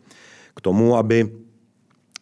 K 0.56 0.62
tomu, 0.62 0.98
aby 0.98 1.32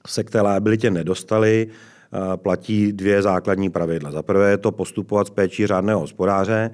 se 0.08 0.24
k 0.24 0.30
té 0.30 0.42
liabilitě 0.42 0.92
nedostali, 0.92 1.68
eh, 1.68 2.38
platí 2.38 2.94
dvě 2.94 3.22
základní 3.22 3.70
pravidla. 3.70 4.12
Za 4.12 4.24
prvé 4.24 4.52
je 4.52 4.58
to 4.58 4.72
postupovat 4.72 5.28
s 5.28 5.30
péčí 5.30 5.68
řádného 5.68 6.00
hospodáře, 6.00 6.72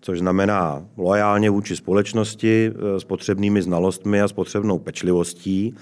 což 0.00 0.18
znamená 0.18 0.84
lojálně 0.96 1.50
vůči 1.50 1.76
společnosti, 1.76 2.72
eh, 2.74 3.00
s 3.00 3.04
potřebnými 3.04 3.62
znalostmi 3.62 4.22
a 4.22 4.28
s 4.28 4.32
potřebnou 4.32 4.78
pečlivostí. 4.78 5.74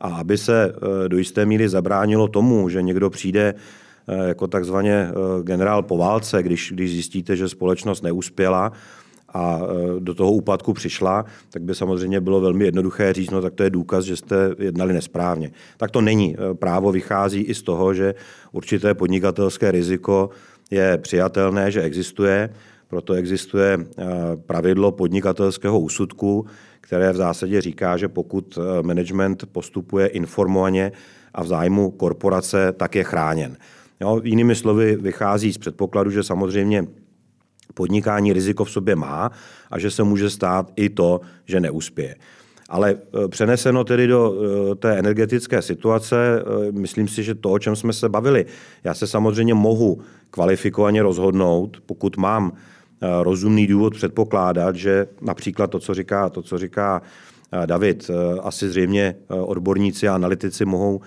A 0.00 0.08
aby 0.08 0.38
se 0.38 0.72
do 1.08 1.18
jisté 1.18 1.46
míry 1.46 1.68
zabránilo 1.68 2.28
tomu, 2.28 2.68
že 2.68 2.82
někdo 2.82 3.10
přijde 3.10 3.54
jako 4.26 4.46
takzvaně 4.46 5.08
generál 5.42 5.82
po 5.82 5.96
válce, 5.96 6.42
když, 6.42 6.72
když 6.74 6.90
zjistíte, 6.90 7.36
že 7.36 7.48
společnost 7.48 8.02
neuspěla, 8.02 8.72
a 9.34 9.60
do 9.98 10.14
toho 10.14 10.32
úpadku 10.32 10.72
přišla, 10.72 11.24
tak 11.50 11.62
by 11.62 11.74
samozřejmě 11.74 12.20
bylo 12.20 12.40
velmi 12.40 12.64
jednoduché 12.64 13.12
říct, 13.12 13.30
no 13.30 13.42
tak 13.42 13.54
to 13.54 13.62
je 13.62 13.70
důkaz, 13.70 14.04
že 14.04 14.16
jste 14.16 14.36
jednali 14.58 14.92
nesprávně. 14.92 15.50
Tak 15.76 15.90
to 15.90 16.00
není. 16.00 16.36
Právo 16.52 16.92
vychází 16.92 17.40
i 17.40 17.54
z 17.54 17.62
toho, 17.62 17.94
že 17.94 18.14
určité 18.52 18.94
podnikatelské 18.94 19.70
riziko 19.70 20.30
je 20.70 20.98
přijatelné, 20.98 21.70
že 21.70 21.82
existuje, 21.82 22.50
proto 22.88 23.14
existuje 23.14 23.78
eh, 23.78 24.04
pravidlo 24.36 24.92
podnikatelského 24.92 25.80
úsudku, 25.80 26.46
které 26.80 27.12
v 27.12 27.16
zásadě 27.16 27.60
říká, 27.60 27.96
že 27.96 28.08
pokud 28.08 28.58
eh, 28.58 28.82
management 28.82 29.44
postupuje 29.52 30.06
informovaně 30.06 30.92
a 31.34 31.42
v 31.42 31.46
zájmu 31.46 31.90
korporace, 31.90 32.72
tak 32.72 32.94
je 32.94 33.04
chráněn. 33.04 33.56
Jo, 34.00 34.20
jinými 34.24 34.54
slovy 34.54 34.96
vychází 34.96 35.52
z 35.52 35.58
předpokladu, 35.58 36.10
že 36.10 36.22
samozřejmě 36.22 36.86
podnikání 37.74 38.32
riziko 38.32 38.64
v 38.64 38.70
sobě 38.70 38.96
má 38.96 39.30
a 39.70 39.78
že 39.78 39.90
se 39.90 40.02
může 40.02 40.30
stát 40.30 40.72
i 40.76 40.88
to, 40.88 41.20
že 41.44 41.60
neuspěje. 41.60 42.16
Ale 42.68 42.94
eh, 42.94 43.28
přeneseno 43.28 43.84
tedy 43.84 44.06
do 44.06 44.34
té 44.78 44.98
energetické 44.98 45.62
situace, 45.62 46.42
myslím 46.70 47.08
si, 47.08 47.22
že 47.22 47.34
to, 47.34 47.50
o 47.50 47.58
čem 47.58 47.76
jsme 47.76 47.92
se 47.92 48.08
bavili, 48.08 48.46
já 48.84 48.94
se 48.94 49.06
samozřejmě 49.06 49.54
mohu 49.54 50.00
kvalifikovaně 50.30 51.02
rozhodnout, 51.02 51.76
pokud 51.86 52.16
mám 52.16 52.52
rozumný 53.22 53.66
důvod 53.66 53.94
předpokládat, 53.94 54.76
že 54.76 55.06
například 55.20 55.70
to, 55.70 55.78
co 55.78 55.94
říká, 55.94 56.28
to, 56.28 56.42
co 56.42 56.58
říká 56.58 57.02
eh, 57.52 57.66
David, 57.66 58.10
eh, 58.10 58.40
asi 58.40 58.68
zřejmě 58.68 59.14
odborníci 59.28 60.08
a 60.08 60.14
analytici 60.14 60.64
mohou 60.64 61.00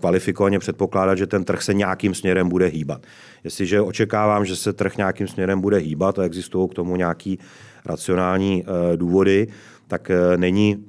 kvalifikovaně 0.00 0.58
předpokládat, 0.58 1.14
že 1.14 1.26
ten 1.26 1.44
trh 1.44 1.62
se 1.62 1.74
nějakým 1.74 2.14
směrem 2.14 2.48
bude 2.48 2.66
hýbat. 2.66 3.06
Jestliže 3.44 3.80
očekávám, 3.80 4.44
že 4.44 4.56
se 4.56 4.72
trh 4.72 4.96
nějakým 4.96 5.28
směrem 5.28 5.60
bude 5.60 5.76
hýbat 5.76 6.18
a 6.18 6.22
existují 6.22 6.68
k 6.68 6.74
tomu 6.74 6.96
nějaký 6.96 7.38
racionální 7.84 8.64
důvody, 8.96 9.46
tak 9.88 10.10
není 10.36 10.84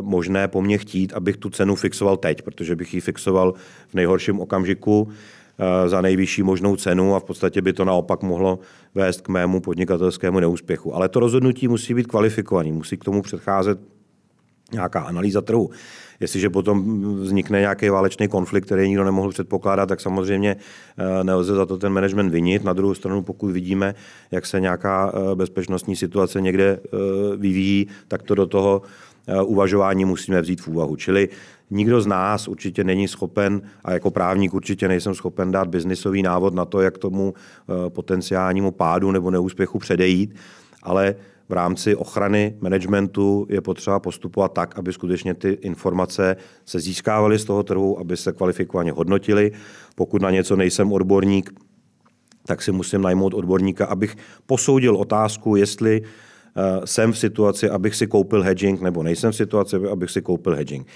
možné 0.00 0.48
po 0.48 0.62
mně 0.62 0.78
chtít, 0.78 1.12
abych 1.12 1.36
tu 1.36 1.50
cenu 1.50 1.74
fixoval 1.74 2.16
teď, 2.16 2.42
protože 2.42 2.76
bych 2.76 2.94
ji 2.94 3.00
fixoval 3.00 3.54
v 3.88 3.94
nejhorším 3.94 4.40
okamžiku 4.40 5.08
Eh, 5.08 5.35
za 5.86 6.00
nejvyšší 6.00 6.42
možnou 6.42 6.76
cenu 6.76 7.14
a 7.14 7.20
v 7.20 7.24
podstatě 7.24 7.62
by 7.62 7.72
to 7.72 7.84
naopak 7.84 8.22
mohlo 8.22 8.58
vést 8.94 9.20
k 9.20 9.28
mému 9.28 9.60
podnikatelskému 9.60 10.40
neúspěchu. 10.40 10.94
Ale 10.94 11.08
to 11.08 11.20
rozhodnutí 11.20 11.68
musí 11.68 11.94
být 11.94 12.06
kvalifikovaný, 12.06 12.72
musí 12.72 12.96
k 12.96 13.04
tomu 13.04 13.22
předcházet 13.22 13.78
nějaká 14.72 15.00
analýza 15.00 15.40
trhu. 15.40 15.70
Jestliže 16.20 16.50
potom 16.50 17.02
vznikne 17.20 17.60
nějaký 17.60 17.88
válečný 17.88 18.28
konflikt, 18.28 18.64
který 18.64 18.88
nikdo 18.88 19.04
nemohl 19.04 19.30
předpokládat, 19.30 19.86
tak 19.86 20.00
samozřejmě 20.00 20.56
eh, 20.98 21.24
nelze 21.24 21.54
za 21.54 21.66
to 21.66 21.78
ten 21.78 21.92
management 21.92 22.30
vinit. 22.30 22.64
Na 22.64 22.72
druhou 22.72 22.94
stranu, 22.94 23.22
pokud 23.22 23.52
vidíme, 23.52 23.94
jak 24.30 24.46
se 24.46 24.60
nějaká 24.60 25.12
eh, 25.14 25.34
bezpečnostní 25.34 25.96
situace 25.96 26.40
někde 26.40 26.80
vyvíjí, 27.36 27.86
tak 28.08 28.22
to 28.22 28.34
do 28.34 28.46
toho 28.46 28.82
uvažování 29.44 30.04
musíme 30.04 30.40
vzít 30.40 30.60
v 30.60 30.68
úvahu. 30.68 30.96
Čili 30.96 31.28
Nikdo 31.70 32.00
z 32.00 32.06
nás 32.06 32.48
určitě 32.48 32.84
není 32.84 33.08
schopen, 33.08 33.62
a 33.84 33.92
jako 33.92 34.10
právník 34.10 34.54
určitě 34.54 34.88
nejsem 34.88 35.14
schopen 35.14 35.50
dát 35.50 35.68
biznisový 35.68 36.22
návod 36.22 36.54
na 36.54 36.64
to, 36.64 36.80
jak 36.80 36.98
tomu 36.98 37.34
eh, 37.36 37.90
potenciálnímu 37.90 38.70
pádu 38.70 39.10
nebo 39.10 39.30
neúspěchu 39.30 39.78
předejít, 39.78 40.34
ale 40.82 41.14
v 41.48 41.52
rámci 41.52 41.96
ochrany 41.96 42.54
managementu 42.60 43.46
je 43.50 43.60
potřeba 43.60 44.00
postupovat 44.00 44.52
tak, 44.52 44.78
aby 44.78 44.92
skutečně 44.92 45.34
ty 45.34 45.50
informace 45.50 46.36
se 46.64 46.80
získávaly 46.80 47.38
z 47.38 47.44
toho 47.44 47.62
trhu, 47.62 47.98
aby 47.98 48.16
se 48.16 48.32
kvalifikovaně 48.32 48.92
hodnotily. 48.92 49.52
Pokud 49.94 50.22
na 50.22 50.30
něco 50.30 50.56
nejsem 50.56 50.92
odborník, 50.92 51.50
tak 52.46 52.62
si 52.62 52.72
musím 52.72 53.02
najmout 53.02 53.34
odborníka, 53.34 53.86
abych 53.86 54.16
posoudil 54.46 54.96
otázku, 54.96 55.56
jestli 55.56 56.02
eh, 56.02 56.86
jsem 56.86 57.12
v 57.12 57.18
situaci, 57.18 57.70
abych 57.70 57.94
si 57.94 58.06
koupil 58.06 58.42
hedging, 58.42 58.80
nebo 58.80 59.02
nejsem 59.02 59.32
v 59.32 59.36
situaci, 59.36 59.76
abych 59.76 60.10
si 60.10 60.22
koupil 60.22 60.54
hedging. 60.54 60.86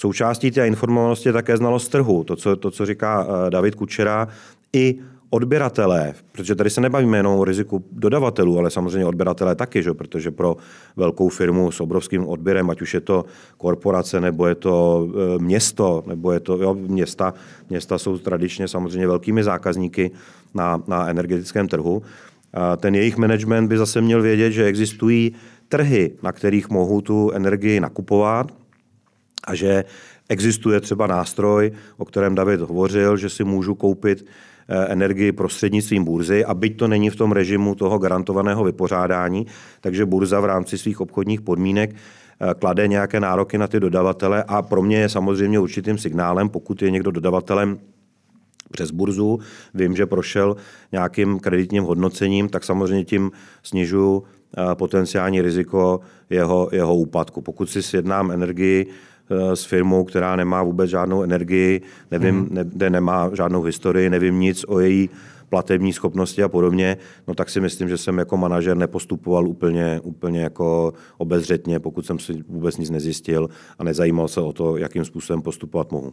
Součástí 0.00 0.50
té 0.50 0.66
informovanosti 0.66 1.28
je 1.28 1.32
také 1.32 1.56
znalost 1.56 1.88
trhu, 1.88 2.24
to, 2.24 2.36
co, 2.36 2.56
to, 2.56 2.70
co 2.70 2.86
říká 2.86 3.26
eh, 3.26 3.50
David 3.50 3.74
Kučera, 3.74 4.28
i 4.72 4.98
odběratelé, 5.30 6.14
protože 6.32 6.54
tady 6.54 6.70
se 6.70 6.80
nebavíme 6.80 7.16
jenom 7.16 7.38
o 7.38 7.44
riziku 7.44 7.84
dodavatelů, 7.92 8.58
ale 8.58 8.70
samozřejmě 8.70 9.06
odběratelé 9.06 9.54
taky, 9.54 9.82
že? 9.82 9.94
protože 9.94 10.30
pro 10.30 10.56
velkou 10.96 11.28
firmu 11.28 11.70
s 11.70 11.80
obrovským 11.80 12.26
odběrem, 12.26 12.70
ať 12.70 12.82
už 12.82 12.94
je 12.94 13.00
to 13.00 13.24
korporace, 13.56 14.20
nebo 14.20 14.46
je 14.46 14.54
to 14.54 15.08
eh, 15.08 15.38
město, 15.38 16.04
nebo 16.06 16.32
je 16.32 16.40
to 16.40 16.56
jo, 16.62 16.74
města, 16.74 17.34
města 17.70 17.98
jsou 17.98 18.18
tradičně 18.18 18.68
samozřejmě 18.68 19.06
velkými 19.06 19.44
zákazníky 19.44 20.10
na, 20.54 20.82
na 20.86 21.08
energetickém 21.08 21.68
trhu. 21.68 22.02
A 22.54 22.76
ten 22.76 22.94
jejich 22.94 23.16
management 23.16 23.68
by 23.68 23.78
zase 23.78 24.00
měl 24.00 24.22
vědět, 24.22 24.50
že 24.50 24.64
existují 24.64 25.34
trhy, 25.68 26.10
na 26.22 26.32
kterých 26.32 26.70
mohou 26.70 27.00
tu 27.00 27.30
energii 27.30 27.80
nakupovat, 27.80 28.52
a 29.48 29.54
že 29.54 29.84
existuje 30.28 30.80
třeba 30.80 31.06
nástroj, 31.06 31.72
o 31.96 32.04
kterém 32.04 32.34
David 32.34 32.60
hovořil, 32.60 33.16
že 33.16 33.28
si 33.28 33.44
můžu 33.44 33.74
koupit 33.74 34.24
eh, 34.68 34.86
energii 34.86 35.32
prostřednictvím 35.32 36.04
burzy 36.04 36.44
a 36.44 36.54
byť 36.54 36.76
to 36.76 36.88
není 36.88 37.10
v 37.10 37.16
tom 37.16 37.32
režimu 37.32 37.74
toho 37.74 37.98
garantovaného 37.98 38.64
vypořádání, 38.64 39.46
takže 39.80 40.06
burza 40.06 40.40
v 40.40 40.44
rámci 40.44 40.78
svých 40.78 41.00
obchodních 41.00 41.40
podmínek 41.40 41.90
eh, 41.94 42.54
klade 42.58 42.88
nějaké 42.88 43.20
nároky 43.20 43.58
na 43.58 43.66
ty 43.66 43.80
dodavatele 43.80 44.44
a 44.48 44.62
pro 44.62 44.82
mě 44.82 44.96
je 44.98 45.08
samozřejmě 45.08 45.58
určitým 45.58 45.98
signálem, 45.98 46.48
pokud 46.48 46.82
je 46.82 46.90
někdo 46.90 47.10
dodavatelem 47.10 47.78
přes 48.70 48.90
burzu, 48.90 49.38
vím, 49.74 49.96
že 49.96 50.06
prošel 50.06 50.56
nějakým 50.92 51.38
kreditním 51.38 51.84
hodnocením, 51.84 52.48
tak 52.48 52.64
samozřejmě 52.64 53.04
tím 53.04 53.30
snižuju 53.62 54.22
eh, 54.22 54.74
potenciální 54.74 55.42
riziko 55.42 56.00
jeho, 56.30 56.68
jeho 56.72 56.96
úpadku. 56.96 57.40
Pokud 57.40 57.70
si 57.70 57.82
sjednám 57.82 58.30
energii 58.30 58.86
s 59.54 59.64
firmou, 59.64 60.04
která 60.04 60.36
nemá 60.36 60.62
vůbec 60.62 60.90
žádnou 60.90 61.22
energii, 61.22 61.80
nevím, 62.10 62.38
hmm. 62.38 62.48
ne, 62.50 62.64
kde 62.64 62.90
nemá 62.90 63.30
žádnou 63.34 63.62
historii, 63.62 64.10
nevím 64.10 64.40
nic 64.40 64.64
o 64.68 64.80
její 64.80 65.10
platební 65.48 65.92
schopnosti 65.92 66.42
a 66.42 66.48
podobně, 66.48 66.96
no 67.28 67.34
tak 67.34 67.50
si 67.50 67.60
myslím, 67.60 67.88
že 67.88 67.96
jsem 67.96 68.18
jako 68.18 68.36
manažer 68.36 68.76
nepostupoval 68.76 69.48
úplně, 69.48 70.00
úplně 70.02 70.40
jako 70.40 70.92
obezřetně, 71.18 71.80
pokud 71.80 72.06
jsem 72.06 72.18
si 72.18 72.32
vůbec 72.48 72.76
nic 72.76 72.90
nezjistil 72.90 73.48
a 73.78 73.84
nezajímal 73.84 74.28
se 74.28 74.40
o 74.40 74.52
to, 74.52 74.76
jakým 74.76 75.04
způsobem 75.04 75.42
postupovat 75.42 75.92
mohu. 75.92 76.12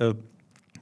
Eh, 0.00 0.14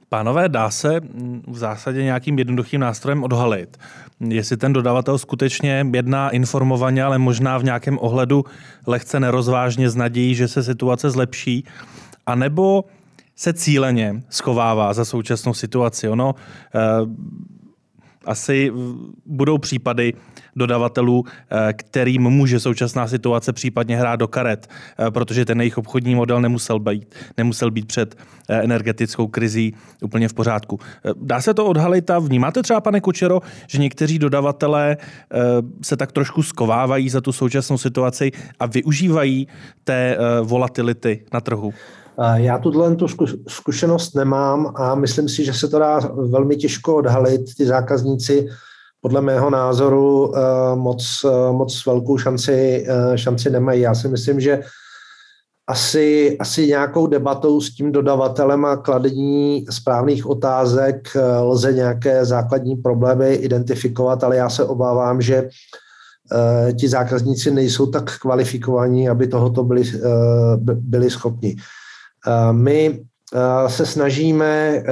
Pánové, 0.09 0.49
dá 0.49 0.69
se 0.69 1.01
v 1.47 1.57
zásadě 1.57 2.03
nějakým 2.03 2.39
jednoduchým 2.39 2.81
nástrojem 2.81 3.23
odhalit, 3.23 3.77
jestli 4.19 4.57
ten 4.57 4.73
dodavatel 4.73 5.17
skutečně 5.17 5.85
jedná 5.93 6.29
informovaně, 6.29 7.03
ale 7.03 7.17
možná 7.17 7.57
v 7.57 7.63
nějakém 7.63 7.97
ohledu 8.01 8.45
lehce 8.87 9.19
nerozvážně 9.19 9.89
z 9.89 9.95
nadějí, 9.95 10.35
že 10.35 10.47
se 10.47 10.63
situace 10.63 11.09
zlepší, 11.09 11.65
anebo 12.25 12.83
se 13.35 13.53
cíleně 13.53 14.23
schovává 14.29 14.93
za 14.93 15.05
současnou 15.05 15.53
situaci. 15.53 16.09
Ono, 16.09 16.35
eh, 16.75 16.79
asi 18.25 18.71
budou 19.25 19.57
případy 19.57 20.13
dodavatelů, 20.55 21.23
eh, 21.25 21.73
kterým 21.73 22.21
může 22.21 22.59
současná 22.59 23.07
situace 23.07 23.53
případně 23.53 23.97
hrát 23.97 24.15
do 24.15 24.27
karet, 24.27 24.67
eh, 24.67 25.11
protože 25.11 25.45
ten 25.45 25.61
jejich 25.61 25.77
obchodní 25.77 26.15
model 26.15 26.41
nemusel 26.41 26.79
být, 26.79 27.15
nemusel 27.37 27.71
být 27.71 27.85
před 27.85 28.15
eh, 28.49 28.63
energetickou 28.63 29.27
krizí 29.27 29.75
úplně 30.01 30.29
v 30.29 30.33
pořádku. 30.33 30.79
Dá 31.21 31.41
se 31.41 31.53
to 31.53 31.65
odhalit 31.65 32.09
a 32.09 32.19
vnímáte 32.19 32.63
třeba, 32.63 32.81
pane 32.81 33.01
Kučero, 33.01 33.41
že 33.67 33.77
někteří 33.77 34.19
dodavatelé 34.19 34.97
se 35.81 35.97
tak 35.97 36.11
trošku 36.11 36.43
skovávají 36.43 37.09
za 37.09 37.21
tu 37.21 37.31
současnou 37.31 37.77
situaci 37.77 38.31
a 38.59 38.65
využívají 38.65 39.47
té 39.83 40.17
volatility 40.43 41.23
na 41.33 41.41
trhu? 41.41 41.73
Já 42.35 42.57
tuhle 42.57 42.95
tu 42.95 43.05
zkušenost 43.47 44.15
nemám 44.15 44.73
a 44.75 44.95
myslím 44.95 45.29
si, 45.29 45.45
že 45.45 45.53
se 45.53 45.67
to 45.67 45.79
dá 45.79 45.99
velmi 46.29 46.55
těžko 46.55 46.95
odhalit. 46.95 47.41
Ty 47.57 47.65
zákazníci 47.65 48.47
podle 49.01 49.21
mého 49.21 49.49
názoru 49.49 50.33
eh, 50.35 50.41
moc, 50.75 51.25
eh, 51.25 51.51
moc 51.51 51.85
velkou 51.85 52.17
šanci, 52.17 52.85
eh, 52.87 53.17
šanci 53.17 53.49
nemají. 53.49 53.81
Já 53.81 53.95
si 53.95 54.07
myslím, 54.07 54.39
že 54.39 54.61
asi, 55.67 56.37
asi 56.39 56.67
nějakou 56.67 57.07
debatou 57.07 57.61
s 57.61 57.75
tím 57.75 57.91
dodavatelem 57.91 58.65
a 58.65 58.77
kladení 58.77 59.65
správných 59.69 60.25
otázek 60.25 61.17
lze 61.41 61.73
nějaké 61.73 62.25
základní 62.25 62.75
problémy 62.75 63.33
identifikovat, 63.33 64.23
ale 64.23 64.37
já 64.37 64.49
se 64.49 64.65
obávám, 64.65 65.21
že 65.21 65.49
ti 66.79 66.89
zákazníci 66.89 67.51
nejsou 67.51 67.85
tak 67.85 68.19
kvalifikovaní, 68.19 69.09
aby 69.09 69.27
tohoto 69.27 69.63
byli, 69.63 69.83
byli 70.73 71.09
schopni. 71.09 71.55
My 72.51 73.01
se 73.67 73.85
snažíme 73.85 74.83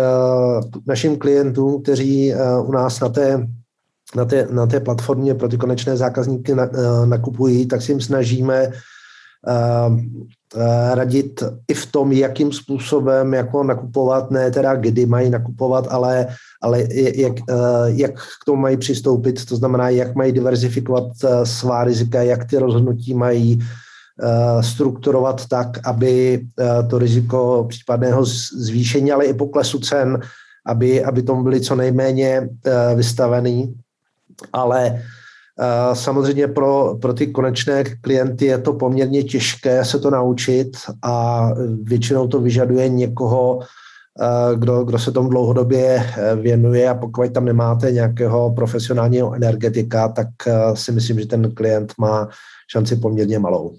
našim 0.87 1.17
klientům, 1.17 1.81
kteří 1.81 2.33
u 2.65 2.71
nás 2.71 2.99
na 2.99 3.09
té, 3.09 3.47
na 4.15 4.25
té, 4.25 4.47
na 4.51 4.65
té 4.65 4.79
platformě 4.79 5.35
pro 5.35 5.47
ty 5.49 5.57
konečné 5.57 5.97
zákazníky 5.97 6.55
nakupují, 7.05 7.65
tak 7.65 7.81
si 7.81 7.91
jim 7.91 8.01
snažíme 8.01 8.71
radit 10.93 11.43
i 11.67 11.73
v 11.73 11.85
tom, 11.85 12.11
jakým 12.11 12.51
způsobem 12.51 13.33
jako 13.33 13.63
nakupovat, 13.63 14.31
ne 14.31 14.51
teda 14.51 14.75
kdy 14.75 15.05
mají 15.05 15.29
nakupovat, 15.29 15.87
ale, 15.89 16.27
ale 16.61 16.83
jak, 17.15 17.33
jak 17.85 18.11
k 18.15 18.45
tomu 18.45 18.61
mají 18.61 18.77
přistoupit, 18.77 19.45
to 19.45 19.55
znamená, 19.55 19.89
jak 19.89 20.15
mají 20.15 20.31
diverzifikovat 20.31 21.03
svá 21.43 21.83
rizika, 21.83 22.21
jak 22.21 22.45
ty 22.45 22.57
rozhodnutí 22.57 23.13
mají 23.13 23.59
strukturovat 24.61 25.45
tak, 25.45 25.87
aby 25.87 26.41
to 26.89 26.97
riziko 26.97 27.65
případného 27.69 28.25
zvýšení, 28.57 29.11
ale 29.11 29.25
i 29.25 29.33
poklesu 29.33 29.79
cen, 29.79 30.19
aby, 30.65 31.03
aby 31.03 31.23
tomu 31.23 31.43
byli 31.43 31.61
co 31.61 31.75
nejméně 31.75 32.49
vystavený. 32.95 33.75
Ale 34.53 35.03
Samozřejmě 35.93 36.47
pro, 36.47 36.97
pro 37.01 37.13
ty 37.13 37.27
konečné 37.27 37.83
klienty 37.83 38.45
je 38.45 38.57
to 38.57 38.73
poměrně 38.73 39.23
těžké 39.23 39.85
se 39.85 39.99
to 39.99 40.09
naučit 40.09 40.67
a 41.03 41.49
většinou 41.81 42.27
to 42.27 42.41
vyžaduje 42.41 42.89
někoho, 42.89 43.59
kdo, 44.55 44.83
kdo 44.83 44.99
se 44.99 45.11
tomu 45.11 45.29
dlouhodobě 45.29 45.85
e, 46.17 46.35
věnuje 46.35 46.89
a 46.89 46.95
pokud 46.95 47.33
tam 47.33 47.45
nemáte 47.45 47.91
nějakého 47.91 48.53
profesionálního 48.53 49.33
energetika, 49.33 50.07
tak 50.07 50.27
si 50.73 50.91
myslím, 50.91 51.19
že 51.19 51.25
ten 51.25 51.51
klient 51.51 51.93
má 51.99 52.29
šanci 52.71 52.95
poměrně 52.95 53.39
malou. 53.39 53.75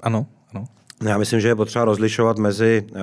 Ano. 0.00 0.26
Já 1.02 1.18
myslím, 1.18 1.40
že 1.40 1.48
je 1.48 1.54
potřeba 1.54 1.84
rozlišovat 1.84 2.38
mezi 2.38 2.86
uh, 2.90 2.98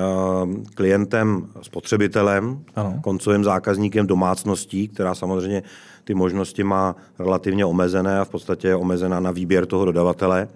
klientem, 0.75 1.47
spotřebitelem, 1.61 2.63
ano. 2.75 2.99
koncovým 3.03 3.43
zákazníkem 3.43 4.07
domácností, 4.07 4.87
která 4.87 5.15
samozřejmě 5.15 5.63
ty 6.03 6.15
možnosti 6.15 6.63
má 6.63 6.95
relativně 7.19 7.65
omezené 7.65 8.19
a 8.19 8.25
v 8.25 8.29
podstatě 8.29 8.67
je 8.67 8.75
omezená 8.75 9.19
na 9.19 9.31
výběr 9.31 9.65
toho 9.65 9.85
dodavatele. 9.85 10.47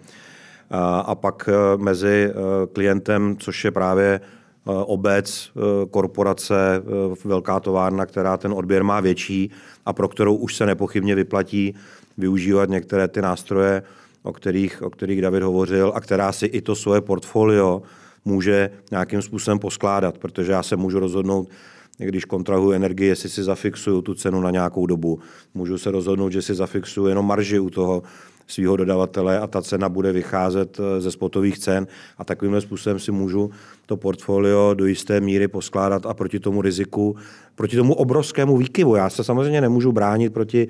A 1.06 1.16
pak 1.16 1.50
e, 1.50 1.78
mezi 1.78 2.30
e, 2.30 2.34
klientem, 2.68 3.38
což 3.40 3.66
je 3.66 3.72
právě 3.72 4.08
e, 4.08 4.20
obec, 4.66 5.52
korporace, 5.92 6.84
velká 7.26 7.60
továrna, 7.60 8.06
která 8.06 8.38
ten 8.38 8.54
odběr 8.54 8.84
má 8.84 9.00
větší 9.00 9.52
a 9.86 9.94
pro 9.94 10.08
kterou 10.08 10.36
už 10.36 10.56
se 10.56 10.66
nepochybně 10.66 11.16
vyplatí 11.16 11.76
využívat 12.18 12.70
některé 12.70 13.08
ty 13.08 13.22
nástroje, 13.22 13.84
o 14.24 14.34
kterých, 14.34 14.82
o 14.82 14.90
kterých 14.90 15.22
David 15.22 15.44
hovořil 15.44 15.92
a 15.96 16.02
která 16.02 16.32
si 16.32 16.46
i 16.46 16.62
to 16.62 16.76
svoje 16.76 17.02
portfolio 17.02 17.82
může 18.26 18.70
nějakým 18.92 19.22
způsobem 19.22 19.60
poskládat, 19.60 20.18
protože 20.18 20.52
já 20.52 20.64
se 20.64 20.76
můžu 20.76 21.00
rozhodnout, 21.00 21.50
když 21.98 22.26
kontrahuji 22.26 22.76
energii, 22.76 23.08
jestli 23.08 23.30
si 23.30 23.44
zafixuju 23.44 24.02
tu 24.02 24.14
cenu 24.14 24.42
na 24.42 24.52
nějakou 24.52 24.86
dobu. 24.86 25.20
Můžu 25.54 25.78
se 25.78 25.92
rozhodnout, 25.92 26.32
že 26.32 26.42
si 26.42 26.56
zafixuju 26.56 27.08
jenom 27.08 27.26
marži 27.26 27.60
u 27.60 27.70
toho 27.70 28.04
svého 28.48 28.76
dodavatele 28.76 29.40
a 29.40 29.48
ta 29.48 29.62
cena 29.62 29.90
bude 29.90 30.12
vycházet 30.12 30.80
eh, 30.80 31.02
ze 31.02 31.12
spotových 31.12 31.60
cen 31.60 31.88
a 32.18 32.26
takovým 32.26 32.62
způsobem 32.62 33.00
si 33.00 33.12
můžu 33.12 33.52
to 33.86 33.98
portfolio 33.98 34.74
do 34.74 34.86
jisté 34.86 35.22
míry 35.22 35.48
poskládat 35.48 36.06
a 36.06 36.14
proti 36.14 36.40
tomu 36.40 36.62
riziku, 36.62 37.16
proti 37.56 37.78
tomu 37.78 37.94
obrovskému 37.94 38.58
výkyvu. 38.58 38.96
Já 38.96 39.10
se 39.10 39.24
samozřejmě 39.24 39.62
nemůžu 39.62 39.92
bránit 39.92 40.34
proti 40.34 40.68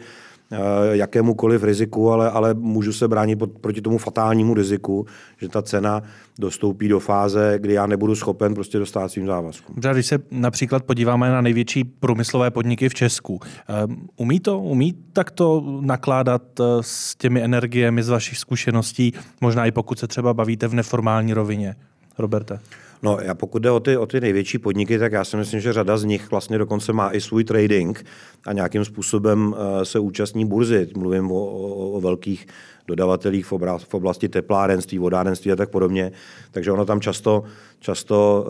jakémukoliv 0.91 1.63
riziku, 1.63 2.11
ale, 2.11 2.31
ale 2.31 2.53
můžu 2.53 2.93
se 2.93 3.07
bránit 3.07 3.39
proti 3.61 3.81
tomu 3.81 3.97
fatálnímu 3.97 4.53
riziku, 4.53 5.05
že 5.37 5.49
ta 5.49 5.61
cena 5.61 6.01
dostoupí 6.39 6.87
do 6.87 6.99
fáze, 6.99 7.55
kdy 7.57 7.73
já 7.73 7.85
nebudu 7.85 8.15
schopen 8.15 8.53
prostě 8.53 8.79
dostat 8.79 9.11
svým 9.11 9.27
závazkům. 9.27 9.75
Když 9.93 10.05
se 10.05 10.19
například 10.31 10.83
podíváme 10.83 11.29
na 11.29 11.41
největší 11.41 11.83
průmyslové 11.83 12.51
podniky 12.51 12.89
v 12.89 12.93
Česku, 12.93 13.39
eh, 13.43 13.73
umí 14.15 14.39
to, 14.39 14.59
umí 14.59 14.93
takto 15.13 15.63
nakládat 15.81 16.59
eh, 16.59 16.63
s 16.81 17.15
těmi 17.15 17.43
energiemi 17.43 18.03
z 18.03 18.09
vašich 18.09 18.37
zkušeností, 18.37 19.13
možná 19.41 19.65
i 19.65 19.71
pokud 19.71 19.99
se 19.99 20.07
třeba 20.07 20.33
bavíte 20.33 20.67
v 20.67 20.73
neformální 20.73 21.33
rovině? 21.33 21.75
Roberte. 22.17 22.59
No, 23.03 23.17
já 23.21 23.33
pokud 23.33 23.59
jde 23.59 23.71
o 23.71 23.79
ty, 23.79 23.97
o 23.97 24.05
ty 24.05 24.21
největší 24.21 24.57
podniky, 24.57 24.99
tak 24.99 25.11
já 25.11 25.23
si 25.23 25.37
myslím, 25.37 25.59
že 25.59 25.73
řada 25.73 25.97
z 25.97 26.03
nich 26.03 26.31
vlastně 26.31 26.57
dokonce 26.57 26.93
má 26.93 27.11
i 27.11 27.21
svůj 27.21 27.43
trading 27.43 28.05
a 28.45 28.53
nějakým 28.53 28.85
způsobem 28.85 29.55
eh, 29.57 29.85
se 29.85 29.99
účastní 29.99 30.45
burzy. 30.45 30.89
Mluvím 30.97 31.31
o, 31.31 31.45
o, 31.45 31.91
o 31.91 32.01
velkých 32.01 32.47
dodavatelích 32.87 33.45
v, 33.45 33.93
oblasti, 33.93 34.29
teplárenství, 34.29 34.97
vodárenství 34.97 35.51
a 35.51 35.55
tak 35.55 35.69
podobně. 35.69 36.11
Takže 36.51 36.71
ono 36.71 36.85
tam 36.85 37.01
často, 37.01 37.43
často 37.79 38.45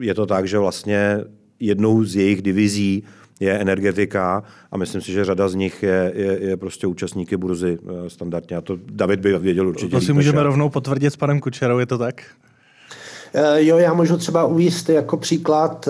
eh, 0.00 0.04
je 0.04 0.14
to 0.14 0.26
tak, 0.26 0.48
že 0.48 0.58
vlastně 0.58 1.24
jednou 1.60 2.04
z 2.04 2.16
jejich 2.16 2.42
divizí 2.42 3.02
je 3.40 3.58
energetika 3.58 4.42
a 4.72 4.76
myslím 4.76 5.00
si, 5.00 5.12
že 5.12 5.24
řada 5.24 5.48
z 5.48 5.54
nich 5.54 5.82
je, 5.82 6.12
je, 6.14 6.38
je 6.42 6.56
prostě 6.56 6.86
účastníky 6.86 7.36
burzy 7.36 7.78
eh, 7.82 8.10
standardně. 8.10 8.56
A 8.56 8.60
to 8.60 8.78
David 8.90 9.20
by 9.20 9.38
věděl 9.38 9.68
určitě. 9.68 9.90
To 9.90 10.00
si 10.00 10.12
můžeme 10.12 10.42
rovnou 10.42 10.68
potvrdit 10.68 11.10
s 11.10 11.16
panem 11.16 11.40
Kučerou, 11.40 11.78
je 11.78 11.86
to 11.86 11.98
tak? 11.98 12.22
Eh, 13.34 13.64
jo, 13.64 13.78
já 13.78 13.94
můžu 13.94 14.16
třeba 14.16 14.44
uvíct 14.44 14.88
jako 14.88 15.16
příklad 15.16 15.88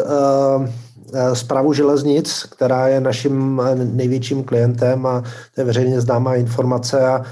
zprávu 1.33 1.73
eh, 1.73 1.75
železnic, 1.75 2.43
která 2.43 2.89
je 2.89 3.01
naším 3.01 3.63
eh, 3.65 3.75
největším 3.75 4.45
klientem 4.45 5.07
a 5.07 5.23
to 5.55 5.61
je 5.61 5.65
veřejně 5.65 6.01
známá 6.01 6.35
informace 6.35 7.07
a 7.07 7.23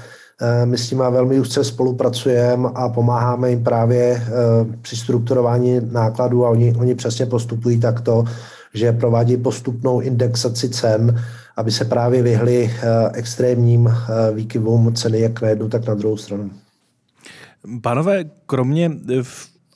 my 0.65 0.77
s 0.77 0.91
nimi 0.91 1.03
velmi 1.09 1.39
úzce 1.39 1.63
spolupracujeme 1.63 2.69
a 2.75 2.89
pomáháme 2.89 3.49
jim 3.49 3.63
právě 3.63 4.23
při 4.81 4.95
strukturování 4.95 5.81
nákladů 5.91 6.45
a 6.45 6.49
oni, 6.49 6.75
oni 6.79 6.95
přesně 6.95 7.25
postupují 7.25 7.79
takto, 7.79 8.25
že 8.73 8.91
provádí 8.91 9.37
postupnou 9.37 9.99
indexaci 9.99 10.69
cen, 10.69 11.21
aby 11.55 11.71
se 11.71 11.85
právě 11.85 12.21
vyhli 12.23 12.73
extrémním 13.13 13.93
výkyvům 14.33 14.93
ceny 14.93 15.19
jak 15.19 15.41
na 15.41 15.49
jednu, 15.49 15.69
tak 15.69 15.87
na 15.87 15.95
druhou 15.95 16.17
stranu. 16.17 16.51
Pánové, 17.81 18.25
kromě 18.45 18.91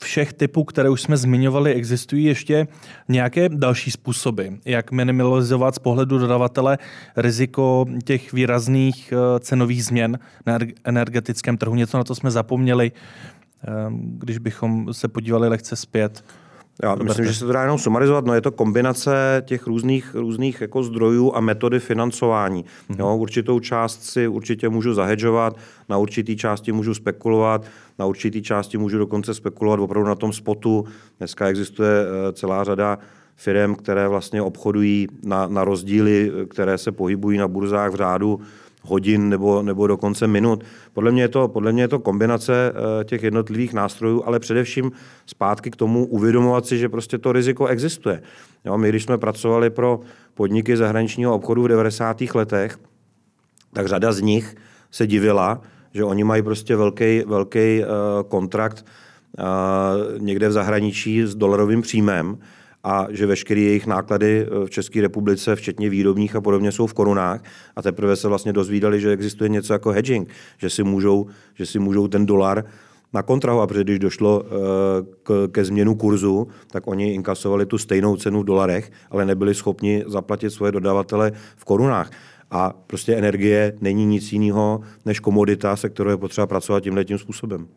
všech 0.04 0.34
typů, 0.34 0.64
které 0.64 0.90
už 0.90 1.02
jsme 1.02 1.18
zmiňovali, 1.18 1.74
existují 1.74 2.26
ještě 2.26 2.68
nějaké 3.08 3.50
další 3.50 3.92
způsoby, 3.92 4.48
jak 4.66 4.92
minimalizovat 4.92 5.76
z 5.76 5.80
pohledu 5.80 6.18
dodavatele 6.18 6.78
riziko 7.16 7.86
těch 8.04 8.34
výrazných 8.34 9.14
eh, 9.14 9.40
cenových 9.40 9.86
změn 9.86 10.20
na 10.46 10.60
energetickém 10.84 11.58
trhu. 11.58 11.76
Něco 11.76 11.98
na 11.98 12.04
to 12.04 12.16
jsme 12.16 12.32
zapomněli, 12.32 12.92
eh, 12.92 13.68
když 13.92 14.38
bychom 14.38 14.94
se 14.94 15.08
podívali 15.08 15.50
lehce 15.50 15.76
zpět. 15.76 16.24
Já 16.84 16.96
myslím, 16.96 17.26
že 17.26 17.34
se 17.34 17.46
to 17.46 17.52
dá 17.52 17.62
jenom 17.62 17.78
sumarizovat. 17.78 18.26
No, 18.26 18.34
je 18.34 18.42
to 18.42 18.52
kombinace 18.52 19.44
těch 19.46 19.68
různých, 19.68 20.16
různých 20.16 20.62
jako 20.62 20.84
zdrojů 20.84 21.36
a 21.36 21.40
metody 21.40 21.80
financování. 21.80 22.66
Mm-hmm. 22.66 23.00
Jo, 23.00 23.16
určitou 23.16 23.60
část 23.60 24.04
si 24.04 24.28
určitě 24.28 24.70
můžu 24.70 24.94
zahedžovat, 24.94 25.58
na 25.90 25.98
určitý 25.98 26.38
části 26.38 26.72
můžu 26.72 26.94
spekulovat, 26.94 27.66
na 28.00 28.06
určitý 28.06 28.42
části 28.42 28.78
můžu 28.78 28.98
dokonce 28.98 29.34
spekulovat 29.34 29.80
opravdu 29.80 30.10
na 30.10 30.16
tom 30.16 30.34
spotu. 30.34 30.86
Dneska 31.18 31.48
existuje 31.48 31.90
eh, 31.90 32.34
celá 32.34 32.64
řada 32.64 32.98
firm, 33.36 33.76
které 33.76 34.08
vlastně 34.08 34.42
obchodují 34.42 35.08
na, 35.24 35.48
na 35.48 35.64
rozdíly, 35.64 36.32
které 36.50 36.78
se 36.78 36.92
pohybují 36.92 37.38
na 37.38 37.48
burzách 37.48 37.92
v 37.92 37.96
řádu 37.96 38.40
hodin 38.82 39.30
nebo, 39.30 39.64
nebo 39.64 39.88
dokonce 39.88 40.28
minut. 40.28 40.64
Podle 40.94 41.12
mě, 41.12 41.22
je 41.22 41.28
to, 41.28 41.48
podle 41.48 41.72
mě 41.72 41.84
je 41.84 41.88
to 41.88 42.00
kombinace 42.00 42.74
eh, 42.74 43.04
těch 43.04 43.24
jednotlivých 43.24 43.74
nástrojů, 43.74 44.24
ale 44.26 44.40
především 44.40 44.92
zpátky 45.26 45.72
k 45.72 45.76
tomu 45.76 46.06
uvědomovat 46.06 46.66
si, 46.66 46.78
že 46.78 46.90
prostě 46.90 47.18
to 47.18 47.32
riziko 47.32 47.68
existuje. 47.68 48.22
Jo, 48.66 48.78
my, 48.78 48.90
když 48.90 49.04
jsme 49.04 49.18
pracovali 49.18 49.70
pro 49.70 50.00
podniky 50.34 50.78
zahraničního 50.78 51.36
obchodu 51.36 51.64
v 51.64 51.68
90. 51.68 52.22
letech, 52.36 52.78
tak 53.74 53.88
řada 53.88 54.12
z 54.12 54.22
nich 54.22 54.56
se 54.92 55.08
divila, 55.08 55.62
že 55.94 56.04
oni 56.04 56.24
mají 56.24 56.42
prostě 56.42 56.76
velký, 56.76 57.24
velký 57.28 57.80
uh, 57.80 57.86
kontrakt 58.28 58.86
uh, 59.40 59.46
někde 60.22 60.50
v 60.50 60.52
zahraničí 60.52 61.24
s 61.24 61.36
dolarovým 61.36 61.82
příjmem 61.82 62.38
a 62.84 63.08
že 63.10 63.26
veškeré 63.26 63.62
jejich 63.62 63.88
náklady 63.88 64.46
eh, 64.46 64.66
v 64.66 64.70
České 64.70 65.02
republice, 65.02 65.56
včetně 65.56 65.90
výrobních 65.90 66.36
a 66.36 66.42
podobně, 66.42 66.72
jsou 66.72 66.88
v 66.88 66.94
korunách 66.94 67.44
a 67.76 67.82
teprve 67.82 68.16
se 68.16 68.28
vlastně 68.28 68.54
dozvídali, 68.54 69.02
že 69.02 69.12
existuje 69.12 69.50
něco 69.50 69.74
jako 69.74 69.92
hedging, 69.92 70.30
že 70.58 70.70
si 70.70 70.84
můžou, 70.84 71.28
že 71.54 71.66
si 71.66 71.80
můžou 71.80 72.08
ten 72.08 72.26
dolar 72.26 72.66
na 73.14 73.24
kontrahu, 73.24 73.62
a 73.62 73.68
protože 73.68 73.84
když 73.84 74.00
došlo 74.00 74.44
k, 75.24 75.48
ke 75.52 75.66
změnu 75.66 75.96
kurzu, 75.96 76.48
tak 76.72 76.88
oni 76.88 77.14
inkasovali 77.14 77.66
tu 77.66 77.78
stejnou 77.78 78.16
cenu 78.16 78.42
v 78.42 78.46
dolarech, 78.46 78.92
ale 79.10 79.26
nebyli 79.26 79.56
schopni 79.56 80.04
zaplatit 80.08 80.50
svoje 80.50 80.72
dodavatele 80.72 81.32
v 81.56 81.66
korunách. 81.66 82.12
A 82.52 82.74
prostě 82.88 83.16
energie 83.16 83.74
není 83.82 84.06
nic 84.06 84.32
jiného 84.34 84.82
než 85.06 85.20
komodita, 85.20 85.76
se 85.76 85.90
kterou 85.90 86.10
je 86.10 86.18
potřeba 86.18 86.48
pracovat 86.48 86.84
tímhle 86.84 87.06
tím 87.06 87.18
způsobem. 87.18 87.68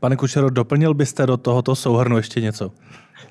Pane 0.00 0.16
Kučero, 0.16 0.50
doplnil 0.50 0.94
byste 0.94 1.26
do 1.26 1.36
tohoto 1.36 1.76
souhrnu 1.76 2.16
ještě 2.16 2.40
něco? 2.40 2.72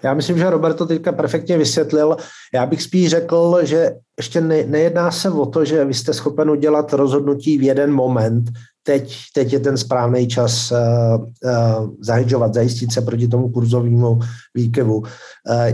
Já 0.04 0.14
myslím, 0.14 0.38
že 0.38 0.50
Robert 0.50 0.74
to 0.74 0.86
teďka 0.86 1.12
perfektně 1.12 1.58
vysvětlil. 1.58 2.18
Já 2.54 2.66
bych 2.66 2.82
spíš 2.82 3.10
řekl, 3.10 3.60
že 3.64 3.92
ještě 4.18 4.42
ne, 4.42 4.64
nejedná 4.64 5.12
se 5.12 5.30
o 5.30 5.46
to, 5.46 5.66
že 5.66 5.86
vy 5.86 5.94
jste 5.94 6.14
schopen 6.14 6.50
udělat 6.50 6.94
rozhodnutí 6.94 7.58
v 7.58 7.64
jeden 7.64 7.92
moment. 7.92 8.44
Teď, 8.84 9.16
teď 9.34 9.54
je 9.54 9.60
ten 9.60 9.78
správný 9.78 10.28
čas 10.28 10.72
uh, 10.72 10.78
uh, 11.18 11.90
zahydžovat, 12.02 12.54
zajistit 12.54 12.94
se 12.94 13.02
proti 13.02 13.28
tomu 13.28 13.50
kurzovému 13.50 14.20
výkevu. 14.56 14.98
Uh, 14.98 15.06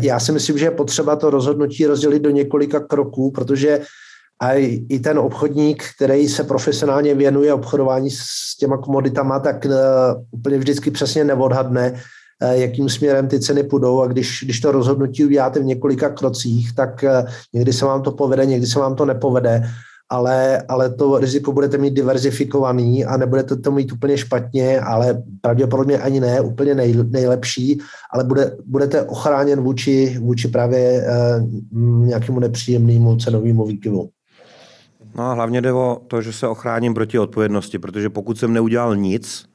já 0.02 0.20
si 0.20 0.32
myslím, 0.32 0.58
že 0.58 0.66
je 0.66 0.72
potřeba 0.72 1.16
to 1.16 1.30
rozhodnutí 1.30 1.86
rozdělit 1.86 2.20
do 2.20 2.30
několika 2.30 2.80
kroků, 2.80 3.32
protože 3.32 3.82
a 4.42 4.54
i 4.90 5.00
ten 5.00 5.20
obchodník, 5.20 5.84
který 5.96 6.28
se 6.30 6.44
profesionálně 6.44 7.16
věnuje 7.16 7.54
obchodování 7.54 8.10
s 8.12 8.58
těma 8.60 8.78
komoditama, 8.78 9.40
tak 9.40 9.68
úplně 10.32 10.58
vždycky 10.58 10.92
přesně 10.92 11.24
neodhadne, 11.24 12.02
jakým 12.42 12.90
směrem 12.90 13.28
ty 13.28 13.40
ceny 13.40 13.64
půjdou 13.64 14.02
a 14.02 14.08
když, 14.08 14.44
když 14.46 14.60
to 14.60 14.72
rozhodnutí 14.72 15.26
uděláte 15.26 15.60
v 15.60 15.66
několika 15.66 16.10
krocích, 16.10 16.76
tak 16.76 17.06
někdy 17.54 17.74
se 17.74 17.86
vám 17.86 18.02
to 18.02 18.12
povede, 18.12 18.46
někdy 18.46 18.68
se 18.68 18.80
vám 18.80 18.96
to 18.96 19.06
nepovede 19.06 19.64
ale, 20.12 20.62
ale 20.68 20.90
to 20.90 21.20
riziko 21.20 21.52
budete 21.52 21.78
mít 21.78 21.94
diverzifikovaný 21.94 23.06
a 23.06 23.18
nebudete 23.18 23.56
to 23.56 23.72
mít 23.72 23.92
úplně 23.92 24.18
špatně, 24.18 24.80
ale 24.80 25.24
pravděpodobně 25.42 25.98
ani 25.98 26.20
ne 26.20 26.42
úplně 26.42 26.76
nej, 26.76 26.96
nejlepší, 27.10 27.80
ale 28.14 28.24
bude, 28.24 28.58
budete 28.66 29.04
ochráněn 29.04 29.62
vůči, 29.62 30.18
vůči 30.22 30.48
právě 30.48 30.80
eh, 30.80 31.14
nějakému 31.82 32.40
nepříjemnému 32.40 33.18
cenovému 33.18 33.66
výkyvu. 33.66 34.10
No 35.16 35.24
a 35.24 35.34
hlavně 35.34 35.62
jde 35.62 35.74
o 35.74 36.02
to, 36.08 36.22
že 36.22 36.34
se 36.34 36.48
ochráním 36.48 36.94
proti 36.94 37.20
odpovědnosti, 37.20 37.80
protože 37.80 38.10
pokud 38.10 38.38
jsem 38.38 38.54
neudělal 38.54 38.96
nic 38.96 39.46